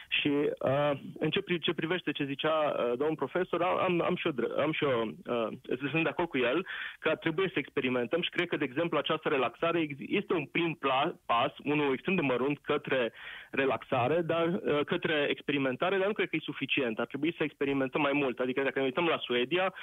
Și 0.09 0.27
uh, 0.59 0.91
în 1.19 1.29
ce, 1.29 1.43
ce 1.61 1.73
privește 1.73 2.11
ce 2.11 2.23
zicea 2.25 2.75
uh, 2.77 2.97
domnul 2.97 3.15
profesor, 3.15 3.61
am, 3.61 4.01
am 4.01 4.15
și 4.15 4.27
eu, 4.27 4.61
am 4.61 4.71
și 4.71 4.83
eu 4.83 5.15
uh, 5.25 5.77
sunt 5.91 6.03
de 6.03 6.09
acord 6.09 6.29
cu 6.29 6.37
el 6.37 6.65
că 6.99 7.15
trebuie 7.15 7.47
să 7.53 7.59
experimentăm 7.59 8.21
și 8.21 8.29
cred 8.29 8.47
că, 8.47 8.57
de 8.57 8.63
exemplu, 8.63 8.97
această 8.97 9.29
relaxare 9.29 9.87
este 9.97 10.33
un 10.33 10.45
prim 10.45 10.73
pla, 10.73 11.15
pas, 11.25 11.53
unul 11.63 11.93
extrem 11.93 12.15
de 12.15 12.21
mărunt 12.21 12.59
către 12.59 13.13
relaxare, 13.51 14.21
dar 14.21 14.47
uh, 14.47 14.79
către 14.85 15.27
experimentare, 15.29 15.97
dar 15.97 16.07
nu 16.07 16.13
cred 16.13 16.29
că 16.29 16.35
e 16.35 16.51
suficient. 16.51 16.99
Ar 16.99 17.05
trebui 17.05 17.33
să 17.37 17.43
experimentăm 17.43 18.01
mai 18.01 18.13
mult. 18.13 18.39
Adică 18.39 18.61
dacă 18.61 18.79
ne 18.79 18.85
uităm 18.85 19.05
la 19.05 19.17
Suedia, 19.17 19.73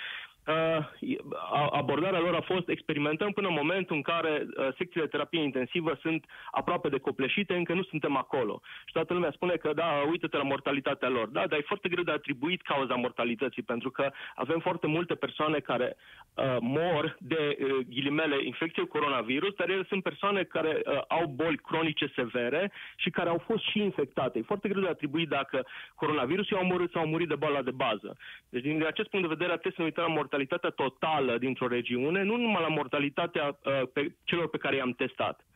uh, 0.46 0.86
abordarea 1.70 2.20
lor 2.20 2.34
a 2.34 2.40
fost 2.40 2.68
experimentăm 2.68 3.30
până 3.32 3.48
în 3.48 3.54
momentul 3.54 3.96
în 3.96 4.02
care 4.02 4.46
uh, 4.46 4.68
secțiile 4.76 5.04
de 5.04 5.10
terapie 5.10 5.42
intensivă 5.42 5.98
sunt 6.00 6.24
aproape 6.50 6.88
de 6.88 6.98
copleșite, 6.98 7.54
încă 7.54 7.72
nu 7.72 7.82
suntem 7.82 8.16
acolo. 8.16 8.60
Și 8.84 8.92
toată 8.92 9.12
lumea 9.12 9.30
spune 9.30 9.54
că, 9.54 9.72
da, 9.72 10.02
uită-te 10.16 10.36
la 10.36 10.50
mortalitatea 10.52 11.08
lor. 11.08 11.28
Da, 11.28 11.46
dar 11.46 11.58
e 11.58 11.72
foarte 11.72 11.88
greu 11.88 12.04
de 12.04 12.10
atribuit 12.10 12.62
cauza 12.62 12.94
mortalității, 12.94 13.62
pentru 13.62 13.90
că 13.90 14.10
avem 14.34 14.60
foarte 14.60 14.86
multe 14.86 15.14
persoane 15.14 15.58
care 15.58 15.96
uh, 15.96 16.56
mor 16.60 17.16
de 17.20 17.56
uh, 17.60 17.86
ghilimele 17.88 18.44
infecție 18.44 18.82
cu 18.82 18.88
coronavirus, 18.88 19.54
dar 19.54 19.68
ele 19.68 19.84
sunt 19.88 20.02
persoane 20.02 20.42
care 20.42 20.82
uh, 20.84 21.00
au 21.08 21.26
boli 21.26 21.56
cronice 21.56 22.12
severe 22.14 22.72
și 22.96 23.10
care 23.10 23.28
au 23.28 23.42
fost 23.46 23.64
și 23.70 23.78
infectate. 23.78 24.38
E 24.38 24.52
foarte 24.52 24.68
greu 24.68 24.82
de 24.82 24.88
atribuit 24.88 25.28
dacă 25.28 25.66
coronavirusul 25.94 26.56
au 26.56 26.64
murit 26.64 26.90
sau 26.90 27.02
au 27.02 27.08
murit 27.08 27.28
de 27.28 27.34
boala 27.34 27.62
de 27.62 27.70
bază. 27.70 28.16
Deci, 28.48 28.62
din 28.62 28.84
acest 28.86 29.08
punct 29.08 29.28
de 29.28 29.34
vedere, 29.34 29.50
trebuie 29.50 29.76
să 29.76 29.80
ne 29.80 29.90
uităm 29.90 30.04
la 30.04 30.18
mortalitatea 30.20 30.70
totală 30.70 31.38
dintr-o 31.38 31.68
regiune, 31.68 32.22
nu 32.22 32.36
numai 32.36 32.62
la 32.62 32.74
mortalitatea 32.74 33.46
uh, 33.46 33.82
pe 33.92 34.14
celor 34.24 34.48
pe 34.48 34.58
care 34.58 34.76
i-am 34.76 34.92
testat. 34.92 35.46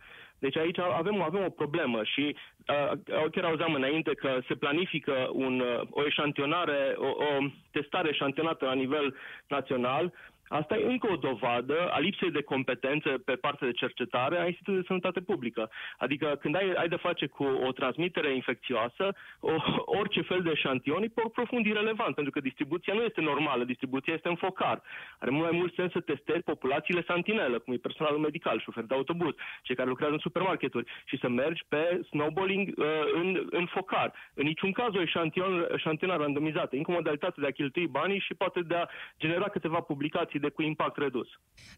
Deci 0.41 0.57
aici 0.57 0.78
avem, 0.78 1.22
avem 1.22 1.45
o 1.45 1.51
problemă 1.51 2.01
și 2.05 2.36
uh, 2.68 3.30
chiar 3.30 3.45
auzeam 3.45 3.74
înainte 3.74 4.14
că 4.14 4.38
se 4.49 4.55
planifică 4.55 5.28
un, 5.32 5.61
uh, 5.61 5.80
o 5.91 6.07
eșantionare, 6.07 6.95
o, 6.97 7.07
o 7.07 7.47
testare 7.70 8.09
eșantionată 8.09 8.64
la 8.64 8.74
nivel 8.74 9.14
național 9.49 10.12
Asta 10.53 10.76
e 10.76 10.84
încă 10.84 11.09
o 11.12 11.16
dovadă 11.16 11.88
a 11.90 11.98
lipsei 11.98 12.30
de 12.30 12.42
competențe 12.42 13.11
pe 13.11 13.32
partea 13.32 13.66
de 13.66 13.72
cercetare 13.72 14.38
a 14.38 14.46
Institutului 14.46 14.80
de 14.80 14.86
Sănătate 14.86 15.20
Publică. 15.20 15.70
Adică 15.98 16.38
când 16.40 16.55
ai, 16.57 16.72
ai 16.72 16.88
de 16.88 16.96
face 16.96 17.26
cu 17.26 17.44
o 17.44 17.72
transmitere 17.72 18.34
infecțioasă, 18.34 19.14
o, 19.40 19.53
orice 19.84 20.22
fel 20.22 20.42
de 20.42 20.55
șantion 20.55 21.03
e 21.03 21.12
profund 21.32 21.66
irrelevant, 21.66 22.14
pentru 22.14 22.32
că 22.32 22.40
distribuția 22.40 22.94
nu 22.94 23.03
este 23.03 23.20
normală, 23.20 23.64
distribuția 23.64 24.14
este 24.14 24.28
în 24.28 24.34
focar. 24.34 24.82
Are 25.18 25.30
mult 25.30 25.51
mai 25.51 25.59
mult 25.59 25.74
sens 25.74 25.92
să 25.92 26.01
testezi 26.01 26.42
populațiile 26.42 27.05
santinelă, 27.07 27.59
cum 27.59 27.72
e 27.72 27.76
personalul 27.76 28.18
medical, 28.18 28.61
șofer 28.61 28.84
de 28.84 28.94
autobuz, 28.94 29.34
cei 29.62 29.74
care 29.74 29.88
lucrează 29.88 30.12
în 30.12 30.18
supermarketuri, 30.18 30.90
și 31.05 31.18
să 31.18 31.28
mergi 31.28 31.62
pe 31.68 32.01
snowballing 32.09 32.68
uh, 32.76 32.84
în, 33.14 33.46
în 33.51 33.66
focar. 33.66 34.12
În 34.34 34.44
niciun 34.46 34.72
caz 34.72 34.94
o 34.94 35.01
eșantion, 35.01 35.66
eșantionare 35.72 36.22
randomizată, 36.22 36.76
încă 36.76 36.90
o 36.90 36.94
modalitate 36.94 37.40
de 37.40 37.46
a 37.46 37.51
cheltui 37.51 37.86
banii 37.86 38.18
și 38.18 38.34
poate 38.34 38.61
de 38.61 38.74
a 38.74 38.86
genera 39.18 39.48
câteva 39.48 39.80
publicații 39.80 40.39
de 40.41 40.49
cu 40.49 40.62
impact 40.62 40.97
redus. 40.97 41.28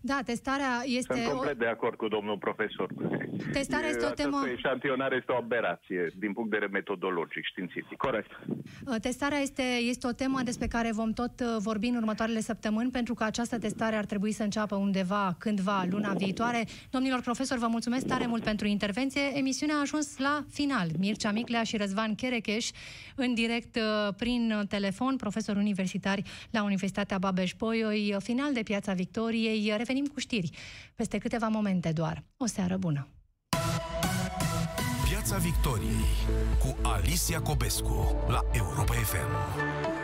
Da, 0.00 0.18
testarea 0.24 0.82
este... 0.84 1.14
Sunt 1.14 1.26
complet 1.26 1.54
o... 1.54 1.58
de 1.58 1.66
acord 1.66 1.96
cu 1.96 2.08
domnul 2.08 2.38
profesor. 2.38 2.88
Testarea 3.52 3.88
este 3.88 4.06
o 4.06 4.10
temă... 4.10 4.44
Eșantionare 4.56 5.16
este 5.16 5.32
o 5.32 5.36
aberație 5.36 6.12
din 6.18 6.32
punct 6.32 6.50
de 6.50 6.56
vedere 6.56 6.78
metodologic, 6.78 7.44
științific. 7.44 7.96
Corect. 7.96 8.30
Uh, 8.86 8.94
testarea 9.00 9.38
este, 9.38 9.62
este 9.62 10.06
o 10.06 10.12
temă 10.12 10.40
despre 10.44 10.66
care 10.66 10.92
vom 10.92 11.12
tot 11.12 11.40
uh, 11.40 11.46
vorbi 11.58 11.86
în 11.86 11.96
următoarele 11.96 12.40
săptămâni, 12.40 12.90
pentru 12.90 13.14
că 13.14 13.24
această 13.24 13.58
testare 13.58 13.96
ar 13.96 14.04
trebui 14.04 14.32
să 14.32 14.42
înceapă 14.42 14.76
undeva, 14.76 15.36
cândva, 15.38 15.84
luna 15.90 16.12
viitoare. 16.12 16.64
Domnilor 16.90 17.20
profesori, 17.20 17.60
vă 17.60 17.66
mulțumesc 17.66 18.06
tare 18.06 18.26
mult 18.26 18.42
pentru 18.42 18.66
intervenție. 18.66 19.20
Emisiunea 19.34 19.76
a 19.76 19.80
ajuns 19.80 20.18
la 20.18 20.44
final. 20.50 20.88
Mircea 20.98 21.32
Miclea 21.32 21.62
și 21.62 21.76
Răzvan 21.76 22.14
Cherecheș, 22.14 22.70
în 23.16 23.34
direct 23.34 23.76
uh, 23.76 24.14
prin 24.16 24.64
telefon, 24.68 25.16
profesor 25.16 25.56
universitari 25.56 26.22
la 26.50 26.62
Universitatea 26.62 27.18
Babeș-Bolyai. 27.18 28.14
Final 28.52 28.64
de 28.64 28.72
Piața 28.72 28.92
Victoriei. 28.92 29.74
Revenim 29.76 30.06
cu 30.06 30.20
știri 30.20 30.50
peste 30.94 31.18
câteva 31.18 31.48
momente 31.48 31.92
doar. 31.92 32.24
O 32.36 32.46
seară 32.46 32.76
bună! 32.76 33.08
Piața 35.08 35.36
Victoriei 35.36 36.14
cu 36.58 36.76
Alicia 36.82 37.40
Cobescu 37.40 38.24
la 38.28 38.40
Europa 38.52 38.92
FM. 38.92 40.01